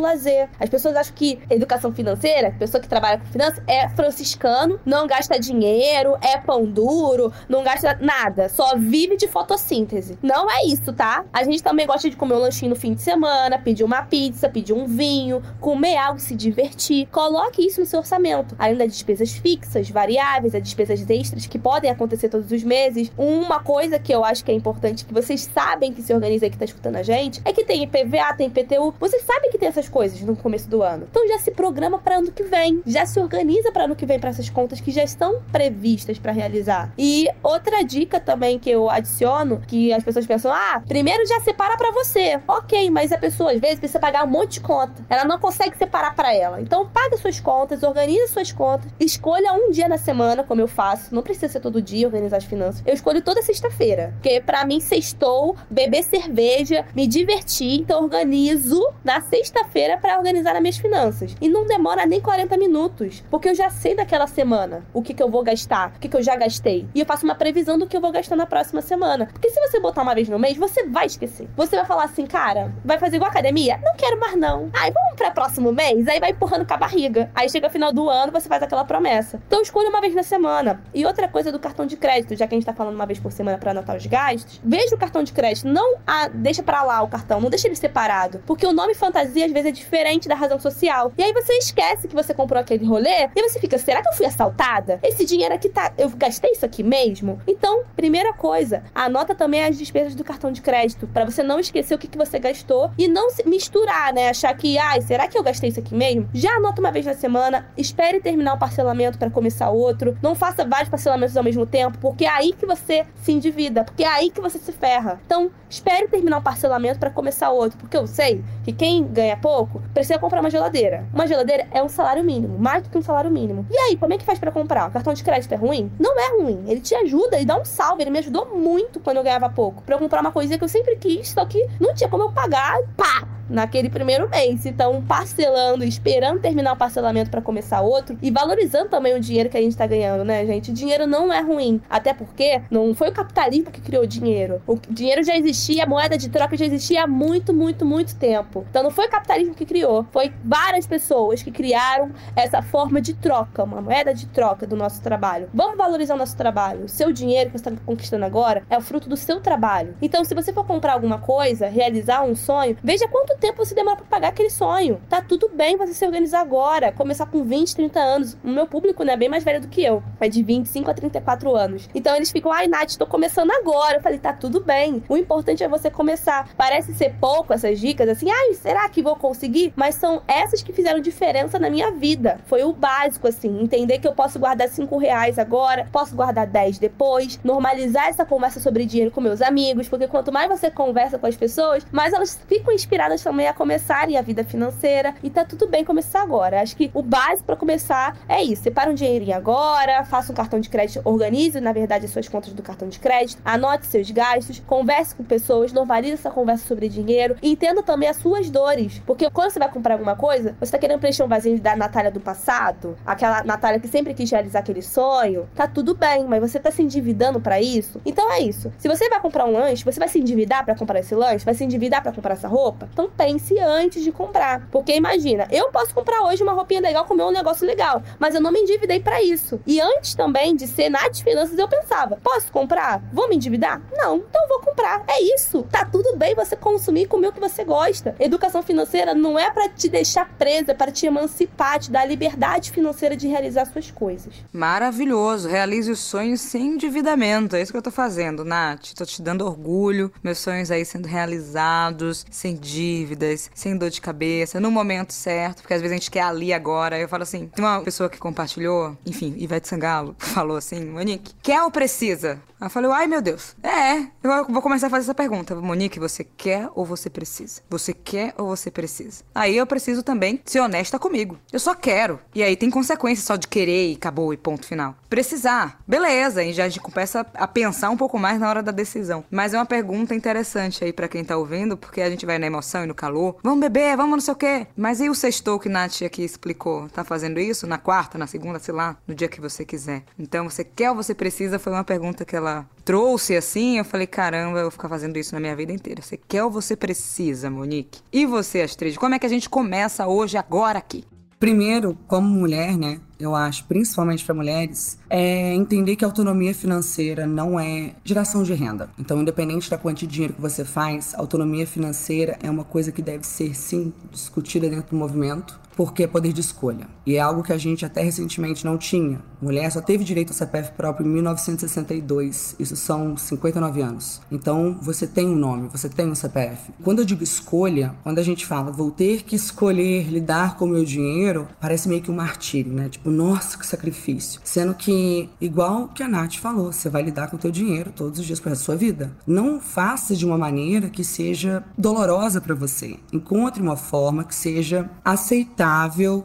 [0.00, 0.48] lazer.
[0.58, 5.38] As pessoas acham que educação financeira, pessoa que trabalha com finanças, é franciscano, não gasta
[5.38, 10.18] dinheiro, é pão duro, não gasta nada, só vive de fotossíntese.
[10.22, 11.24] Não é isso, tá?
[11.32, 14.48] A gente também gosta de comer um lanchinho no fim de semana, pedir uma pizza,
[14.48, 17.06] pedir um vinho, comer algo, se divertir.
[17.12, 18.54] Coloque isso no seu orçamento.
[18.58, 23.12] Além das despesas fixas, variáveis, as despesas extras que podem acontecer todos os meses.
[23.16, 26.44] Uma coisa que eu acho que é importante que vocês sabem sabem que se organiza
[26.44, 28.94] aí que tá escutando a gente, é que tem IPVA, tem IPTU.
[29.00, 31.06] Você sabe que tem essas coisas no começo do ano.
[31.10, 32.82] Então já se programa para ano que vem.
[32.84, 36.30] Já se organiza para ano que vem para essas contas que já estão previstas para
[36.30, 36.92] realizar.
[36.98, 41.76] E outra dica também que eu adiciono, que as pessoas pensam: "Ah, primeiro já separa
[41.78, 42.38] para você".
[42.46, 45.02] OK, mas a pessoa às vezes precisa pagar um monte de conta.
[45.08, 46.60] Ela não consegue separar para ela.
[46.60, 51.14] Então paga suas contas, organize suas contas, escolha um dia na semana, como eu faço.
[51.14, 52.82] Não precisa ser todo dia organizar as finanças.
[52.84, 57.80] Eu escolho toda sexta-feira, porque para mim sextou, beber cerveja, me divertir.
[57.80, 61.34] Então, organizo na sexta-feira para organizar as minhas finanças.
[61.40, 65.22] E não demora nem 40 minutos, porque eu já sei daquela semana o que, que
[65.22, 66.86] eu vou gastar, o que, que eu já gastei.
[66.94, 69.26] E eu faço uma previsão do que eu vou gastar na próxima semana.
[69.32, 71.48] Porque se você botar uma vez no mês, você vai esquecer.
[71.56, 73.78] Você vai falar assim, cara, vai fazer igual academia?
[73.82, 74.70] Não quero mais não.
[74.72, 76.06] Aí vamos para próximo mês?
[76.08, 77.30] Aí vai empurrando com a barriga.
[77.34, 79.40] Aí chega final do ano, você faz aquela promessa.
[79.46, 80.82] Então escolha uma vez na semana.
[80.94, 83.18] E outra coisa do cartão de crédito, já que a gente tá falando uma vez
[83.18, 86.82] por semana para anotar os gastos, veja o cartão de crédito não a, deixa para
[86.82, 88.42] lá o cartão, não deixa ele separado.
[88.46, 91.12] Porque o nome fantasia às vezes é diferente da razão social.
[91.18, 94.14] E aí você esquece que você comprou aquele rolê e você fica, será que eu
[94.14, 94.98] fui assaltada?
[95.02, 95.92] Esse dinheiro aqui tá.
[95.98, 97.40] Eu gastei isso aqui mesmo?
[97.46, 101.94] Então, primeira coisa, anota também as despesas do cartão de crédito, para você não esquecer
[101.94, 104.28] o que, que você gastou e não se misturar, né?
[104.28, 106.28] Achar que, ai, será que eu gastei isso aqui mesmo?
[106.32, 110.16] Já anota uma vez na semana, espere terminar o parcelamento para começar outro.
[110.22, 114.02] Não faça vários parcelamentos ao mesmo tempo, porque é aí que você se endivida, porque
[114.02, 115.20] é aí que você se ferra.
[115.26, 119.36] Então, Não, espere terminar um parcelamento para começar outro, porque eu sei que quem ganha
[119.36, 121.04] pouco precisa comprar uma geladeira.
[121.12, 123.66] Uma geladeira é um salário mínimo, mais do que um salário mínimo.
[123.70, 124.88] E aí, como é que faz para comprar?
[124.88, 125.90] O cartão de crédito é ruim?
[125.98, 126.64] Não é ruim.
[126.68, 128.02] Ele te ajuda e dá um salve.
[128.02, 129.82] Ele me ajudou muito quando eu ganhava pouco.
[129.86, 132.78] Eu comprar uma coisinha que eu sempre quis, só que não tinha como eu pagar.
[132.96, 133.26] Pá!
[133.48, 134.66] Naquele primeiro mês.
[134.66, 139.56] Então, parcelando, esperando terminar o parcelamento para começar outro e valorizando também o dinheiro que
[139.56, 140.72] a gente tá ganhando, né, gente?
[140.72, 144.62] Dinheiro não é ruim, até porque não foi o capitalismo que criou o dinheiro.
[144.66, 148.64] O dinheiro já existia, a moeda de troca já existia há muito, muito, muito tempo.
[148.70, 153.14] Então, não foi o capitalismo que criou, foi várias pessoas que criaram essa forma de
[153.14, 155.48] troca, uma moeda de troca do nosso trabalho.
[155.52, 156.84] Vamos valorizar o nosso trabalho.
[156.84, 159.94] O seu dinheiro que você está conquistando agora é o fruto do seu trabalho.
[160.00, 163.96] Então, se você for comprar alguma coisa, realizar um sonho, veja quanto tempo você demora
[163.96, 165.00] para pagar aquele sonho.
[165.08, 168.36] Tá tudo bem você se organizar agora, começar com 20, 30 anos.
[168.42, 170.02] O meu público, né, é bem mais velho do que eu.
[170.20, 171.88] É de 25 a 34 anos.
[171.94, 173.96] Então eles ficam, ai, Nath, tô começando agora.
[173.96, 175.02] Eu falei, tá tudo bem.
[175.08, 176.48] O importante é você começar.
[176.56, 179.72] Parece ser pouco essas dicas, assim, ai, será que vou conseguir?
[179.76, 182.40] Mas são essas que fizeram diferença na minha vida.
[182.46, 186.78] Foi o básico, assim, entender que eu posso guardar 5 reais agora, posso guardar 10
[186.78, 191.26] depois, normalizar essa conversa sobre dinheiro com meus amigos, porque quanto mais você conversa com
[191.26, 195.66] as pessoas, mais elas ficam inspiradas também a começarem a vida financeira e tá tudo
[195.68, 196.60] bem começar agora.
[196.60, 198.62] Acho que o básico para começar é isso.
[198.62, 202.52] Separa um dinheirinho agora, faça um cartão de crédito, organize, na verdade, as suas contas
[202.52, 207.36] do cartão de crédito, anote seus gastos, converse com pessoas, normalize essa conversa sobre dinheiro
[207.42, 209.00] e entenda também as suas dores.
[209.06, 212.10] Porque quando você vai comprar alguma coisa, você tá querendo preencher um vazio da Natália
[212.10, 216.58] do passado, aquela Natália que sempre quis realizar aquele sonho, tá tudo bem, mas você
[216.58, 218.00] tá se endividando para isso.
[218.04, 218.72] Então é isso.
[218.78, 221.54] Se você vai comprar um lanche, você vai se endividar para comprar esse lanche, vai
[221.54, 222.88] se endividar para comprar essa roupa?
[222.92, 224.68] Então pense antes de comprar.
[224.70, 228.40] Porque imagina, eu posso comprar hoje uma roupinha legal, comer um negócio legal, mas eu
[228.40, 229.60] não me endividei para isso.
[229.66, 233.02] E antes também de ser Nath Finanças, eu pensava: posso comprar?
[233.12, 233.80] Vou me endividar?
[233.92, 235.04] Não, então vou comprar.
[235.08, 235.62] É isso.
[235.70, 238.14] Tá tudo bem você consumir e comer o que você gosta.
[238.18, 242.70] Educação financeira não é para te deixar presa, é para te emancipar, te dar liberdade
[242.70, 244.34] financeira de realizar suas coisas.
[244.52, 245.48] Maravilhoso.
[245.48, 247.56] Realize os sonhos sem endividamento.
[247.56, 248.92] É isso que eu tô fazendo, Nath.
[248.94, 250.12] Tô te dando orgulho.
[250.22, 252.56] Meus sonhos aí sendo realizados, sem
[253.02, 256.52] dívidas, sem dor de cabeça, no momento certo, porque às vezes a gente quer ali
[256.52, 256.98] agora.
[256.98, 261.62] Eu falo assim: tem uma pessoa que compartilhou, enfim, Ivete Sangalo, falou assim: Monique, quer
[261.62, 262.40] ou precisa?
[262.60, 263.56] Ela falou: ai meu Deus.
[263.60, 265.54] É, eu vou começar a fazer essa pergunta.
[265.56, 267.60] Monique, você quer ou você precisa?
[267.68, 269.24] Você quer ou você precisa?
[269.34, 271.36] Aí eu preciso também ser honesta comigo.
[271.52, 272.20] Eu só quero.
[272.32, 274.94] E aí tem consequência só de querer e acabou e ponto final.
[275.08, 278.72] Precisar, beleza, e já a gente começa a pensar um pouco mais na hora da
[278.72, 279.24] decisão.
[279.30, 282.46] Mas é uma pergunta interessante aí para quem tá ouvindo, porque a gente vai na
[282.46, 283.36] emoção e no calor.
[283.42, 284.66] Vamos beber, vamos não sei o quê.
[284.76, 286.88] Mas e o sextou que Nath aqui explicou?
[286.88, 290.04] Tá fazendo isso na quarta, na segunda, sei lá, no dia que você quiser.
[290.18, 291.58] Então, você quer ou você precisa?
[291.58, 293.78] Foi uma pergunta que ela trouxe assim.
[293.78, 296.02] Eu falei, caramba, eu vou ficar fazendo isso na minha vida inteira.
[296.02, 298.00] Você quer ou você precisa, Monique?
[298.12, 301.04] E você, Astrid, como é que a gente começa hoje, agora aqui?
[301.42, 303.00] Primeiro, como mulher, né?
[303.22, 308.90] Eu acho, principalmente para mulheres, é entender que autonomia financeira não é geração de renda.
[308.98, 313.00] Então, independente da quantia de dinheiro que você faz, autonomia financeira é uma coisa que
[313.00, 316.86] deve ser sim discutida dentro do movimento porque é poder de escolha.
[317.06, 319.20] E é algo que a gente até recentemente não tinha.
[319.40, 322.56] Mulher só teve direito ao CPF próprio em 1962.
[322.58, 324.20] Isso são 59 anos.
[324.30, 326.72] Então, você tem um nome, você tem um CPF.
[326.82, 330.68] Quando eu digo escolha, quando a gente fala vou ter que escolher lidar com o
[330.68, 332.88] meu dinheiro, parece meio que um martírio, né?
[332.88, 334.40] Tipo, nossa, que sacrifício.
[334.44, 338.18] Sendo que, igual que a Nath falou, você vai lidar com o teu dinheiro todos
[338.18, 339.12] os dias para a sua vida.
[339.26, 342.96] Não faça de uma maneira que seja dolorosa para você.
[343.12, 345.61] Encontre uma forma que seja aceitável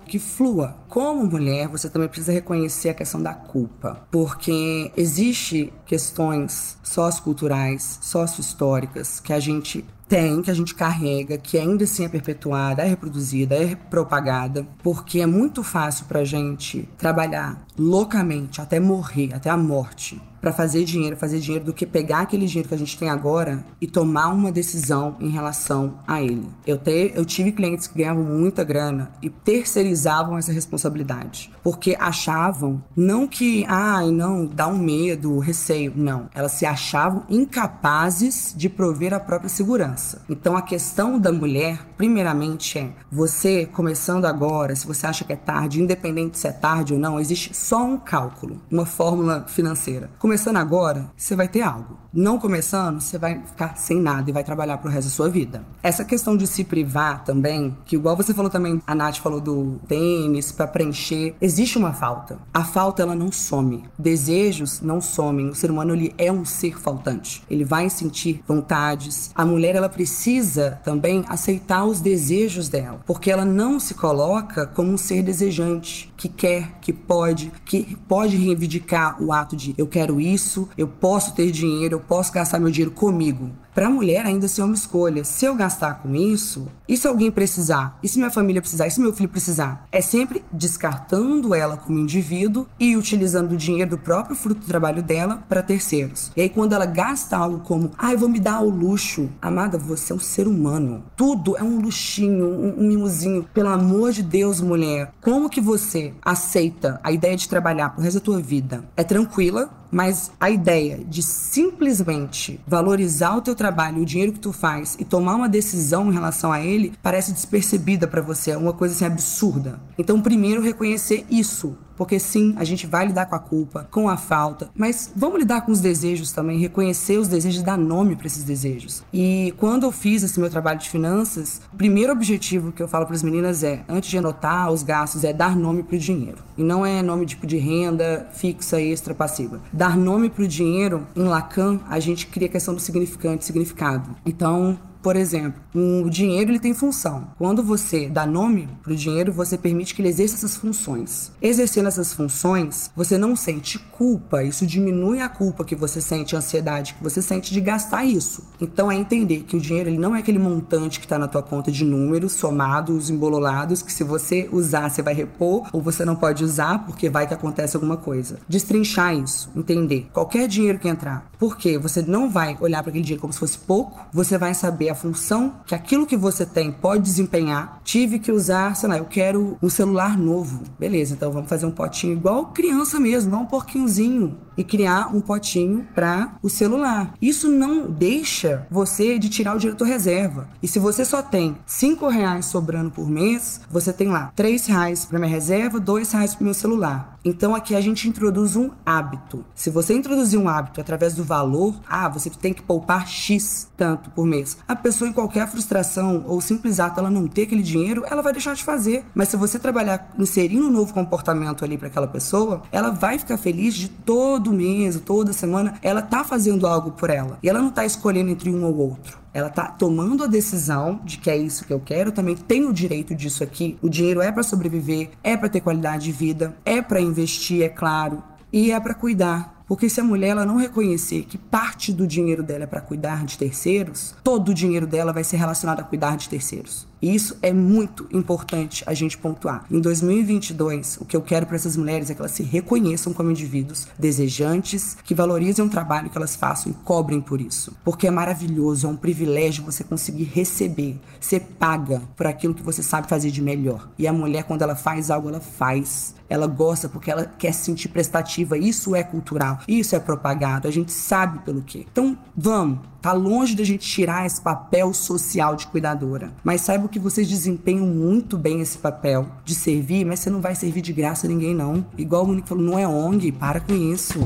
[0.05, 0.75] que flua.
[0.89, 9.19] Como mulher, você também precisa reconhecer a questão da culpa, porque existe questões socioculturais, sociohistóricas
[9.19, 13.55] que a gente tem, que a gente carrega, que ainda assim é perpetuada, é reproduzida,
[13.55, 20.19] é propagada, porque é muito fácil pra gente trabalhar loucamente até morrer, até a morte,
[20.39, 23.65] para fazer dinheiro, fazer dinheiro do que pegar aquele dinheiro que a gente tem agora
[23.81, 26.47] e tomar uma decisão em relação a ele.
[26.65, 32.81] Eu, te, eu tive clientes que ganhavam muita grana e terceirizavam essa responsabilidade, porque achavam
[32.95, 36.29] não que, ai, ah, não, dá um medo, receio, não.
[36.33, 40.21] Elas se achavam incapazes de prover a própria segurança.
[40.29, 45.35] Então a questão da mulher, primeiramente, é você começando agora, se você acha que é
[45.35, 50.57] tarde, independente se é tarde ou não, existe só um cálculo, uma fórmula financeira Começando
[50.57, 51.97] agora, você vai ter algo.
[52.11, 55.63] Não começando, você vai ficar sem nada e vai trabalhar pro resto da sua vida.
[55.81, 59.79] Essa questão de se privar também, que igual você falou também, a Nath falou do
[59.87, 62.39] tênis para preencher, existe uma falta.
[62.53, 63.85] A falta ela não some.
[63.97, 65.47] Desejos não somem.
[65.47, 67.43] O ser humano ele é um ser faltante.
[67.49, 69.31] Ele vai sentir vontades.
[69.33, 74.91] A mulher ela precisa também aceitar os desejos dela, porque ela não se coloca como
[74.91, 80.16] um ser desejante que quer, que pode, que pode reivindicar o ato de eu quero
[80.19, 83.49] isso, eu posso ter dinheiro, eu posso gastar meu dinheiro comigo.
[83.77, 85.23] Para a mulher ainda ser uma escolha.
[85.23, 87.99] Se eu gastar com isso, e se alguém precisar?
[88.01, 88.87] E se minha família precisar?
[88.87, 89.85] E se meu filho precisar?
[89.91, 95.03] É sempre descartando ela como indivíduo e utilizando o dinheiro do próprio fruto do trabalho
[95.03, 96.31] dela para terceiros.
[96.35, 99.29] E aí quando ela gasta algo como, ai, ah, vou me dar o luxo.
[99.39, 101.03] Amada, você é um ser humano.
[101.15, 103.47] Tudo é um luxinho, um, um mimozinho.
[103.53, 105.13] Pelo amor de Deus, mulher.
[105.21, 108.83] Como que você aceita a ideia de trabalhar pro resto da tua vida?
[108.97, 113.66] É tranquila, mas a ideia de simplesmente valorizar o teu trabalho,
[114.01, 118.07] o dinheiro que tu faz e tomar uma decisão em relação a ele parece despercebida
[118.07, 119.79] para você, é uma coisa assim absurda.
[119.97, 124.15] Então, primeiro reconhecer isso, porque sim, a gente vai lidar com a culpa, com a
[124.15, 128.43] falta, mas vamos lidar com os desejos também, reconhecer os desejos, dar nome para esses
[128.43, 129.03] desejos.
[129.11, 133.05] E quando eu fiz esse meu trabalho de finanças, o primeiro objetivo que eu falo
[133.05, 136.37] para as meninas é, antes de anotar os gastos, é dar nome para o dinheiro.
[136.57, 139.59] E não é nome tipo de renda fixa, extra, passiva.
[139.71, 144.15] Dar nome para o dinheiro, em Lacan, a gente cria a questão do significante, significado.
[144.25, 144.77] Então,
[145.07, 147.29] por exemplo, o dinheiro ele tem função.
[147.37, 151.31] Quando você dá nome para o dinheiro, você permite que ele exerça essas funções.
[151.41, 154.43] Exercendo essas funções, você não sente culpa.
[154.43, 158.49] Isso diminui a culpa que você sente, a ansiedade que você sente de gastar isso.
[158.59, 161.41] Então é entender que o dinheiro ele não é aquele montante que está na tua
[161.41, 166.17] conta de números somados, embololados, que se você usar você vai repor ou você não
[166.17, 168.39] pode usar porque vai que acontece alguma coisa.
[168.49, 170.09] Destrinchar isso, entender.
[170.11, 173.57] Qualquer dinheiro que entrar, porque você não vai olhar para aquele dinheiro como se fosse
[173.57, 177.79] pouco, você vai saber a função que aquilo que você tem pode desempenhar.
[177.83, 180.63] Tive que usar, sei lá, eu quero um celular novo.
[180.77, 184.46] Beleza, então vamos fazer um potinho igual criança mesmo, não um porquinhozinho.
[184.57, 187.13] E criar um potinho para o celular.
[187.21, 190.49] Isso não deixa você de tirar o da reserva.
[190.61, 195.05] E se você só tem cinco reais sobrando por mês, você tem lá três reais
[195.05, 197.17] para minha reserva, dois reais para meu celular.
[197.23, 199.43] Então aqui a gente introduz um hábito.
[199.53, 204.09] Se você introduzir um hábito através do valor, ah, você tem que poupar X tanto
[204.11, 204.57] por mês.
[204.65, 208.31] A pessoa em qualquer frustração ou simples ato ela não ter aquele dinheiro, ela vai
[208.31, 209.05] deixar de fazer.
[209.13, 213.37] Mas se você trabalhar inserindo um novo comportamento ali para aquela pessoa, ela vai ficar
[213.37, 217.37] feliz de todo mês, toda semana, ela tá fazendo algo por ela.
[217.41, 219.17] E ela não tá escolhendo entre um ou outro.
[219.33, 222.73] Ela tá tomando a decisão de que é isso que eu quero, também tenho o
[222.73, 223.77] direito disso aqui.
[223.81, 227.69] O dinheiro é para sobreviver, é para ter qualidade de vida, é para investir, é
[227.69, 229.57] claro, e é para cuidar.
[229.67, 233.25] Porque se a mulher ela não reconhecer que parte do dinheiro dela é para cuidar
[233.25, 236.87] de terceiros, todo o dinheiro dela vai ser relacionado a cuidar de terceiros.
[237.01, 239.65] E isso é muito importante a gente pontuar.
[239.69, 243.31] Em 2022, o que eu quero para essas mulheres é que elas se reconheçam como
[243.31, 247.75] indivíduos desejantes, que valorizem o trabalho que elas façam e cobrem por isso.
[247.83, 252.81] Porque é maravilhoso, é um privilégio você conseguir receber, ser paga por aquilo que você
[252.81, 253.89] sabe fazer de melhor.
[253.97, 256.15] E a mulher, quando ela faz algo, ela faz.
[256.29, 258.57] Ela gosta porque ela quer se sentir prestativa.
[258.57, 260.67] Isso é cultural, isso é propagado.
[260.67, 261.85] A gente sabe pelo quê.
[261.89, 266.31] Então, vamos Tá longe da gente tirar esse papel social de cuidadora.
[266.43, 270.55] Mas saiba que vocês desempenham muito bem esse papel de servir, mas você não vai
[270.55, 271.85] servir de graça a ninguém, não.
[271.97, 274.19] Igual o Monique falou, não é ONG, para com isso.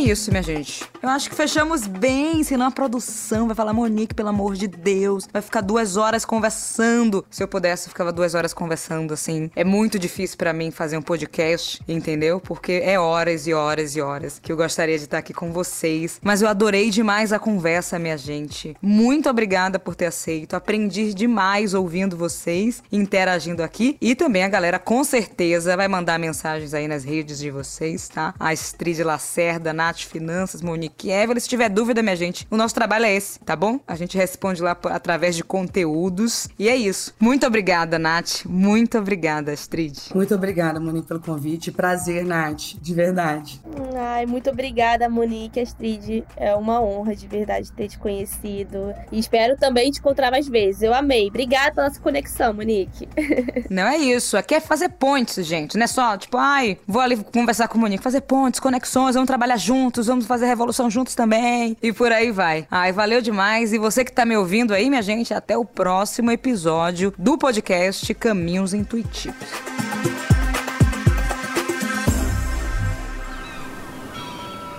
[0.00, 0.84] Isso, minha gente.
[1.02, 5.28] Eu acho que fechamos bem, senão a produção vai falar, Monique, pelo amor de Deus,
[5.32, 7.24] vai ficar duas horas conversando.
[7.30, 9.50] Se eu pudesse, eu ficava duas horas conversando, assim.
[9.54, 12.40] É muito difícil para mim fazer um podcast, entendeu?
[12.40, 16.20] Porque é horas e horas e horas que eu gostaria de estar aqui com vocês.
[16.22, 18.76] Mas eu adorei demais a conversa, minha gente.
[18.80, 20.54] Muito obrigada por ter aceito.
[20.54, 23.96] Aprendi demais ouvindo vocês, interagindo aqui.
[24.00, 28.34] E também a galera, com certeza, vai mandar mensagens aí nas redes de vocês, tá?
[28.38, 31.38] A Astrid Lacerda, Nath Finanças, Monique Kiev.
[31.40, 33.80] Se tiver dúvida, minha gente, o nosso trabalho é esse, tá bom?
[33.88, 36.48] A gente responde lá através de conteúdos.
[36.56, 37.12] E é isso.
[37.18, 38.44] Muito obrigada, Nath.
[38.44, 39.98] Muito obrigada, Astrid.
[40.14, 41.72] Muito obrigada, Monique, pelo convite.
[41.72, 42.74] Prazer, Nath.
[42.80, 43.60] De verdade.
[43.96, 46.22] Ai, muito obrigada, Monique, Astrid.
[46.36, 48.94] É uma honra, de verdade, ter te conhecido.
[49.10, 50.82] E espero também te encontrar mais vezes.
[50.82, 51.26] Eu amei.
[51.28, 53.08] Obrigada pela nossa conexão, Monique.
[53.68, 54.36] Não é isso.
[54.36, 55.76] Aqui é fazer pontes, gente.
[55.76, 58.04] Não é só, tipo, ai, vou ali conversar com o Monique.
[58.04, 61.76] Fazer pontes, conexões, vamos trabalhar juntos juntos, vamos fazer revolução juntos também.
[61.82, 62.66] E por aí vai.
[62.70, 63.72] Ai, valeu demais.
[63.72, 68.12] E você que tá me ouvindo aí, minha gente, até o próximo episódio do podcast
[68.14, 69.48] Caminhos Intuitivos.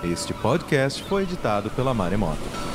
[0.04, 2.71] Este podcast foi editado pela Maremoto.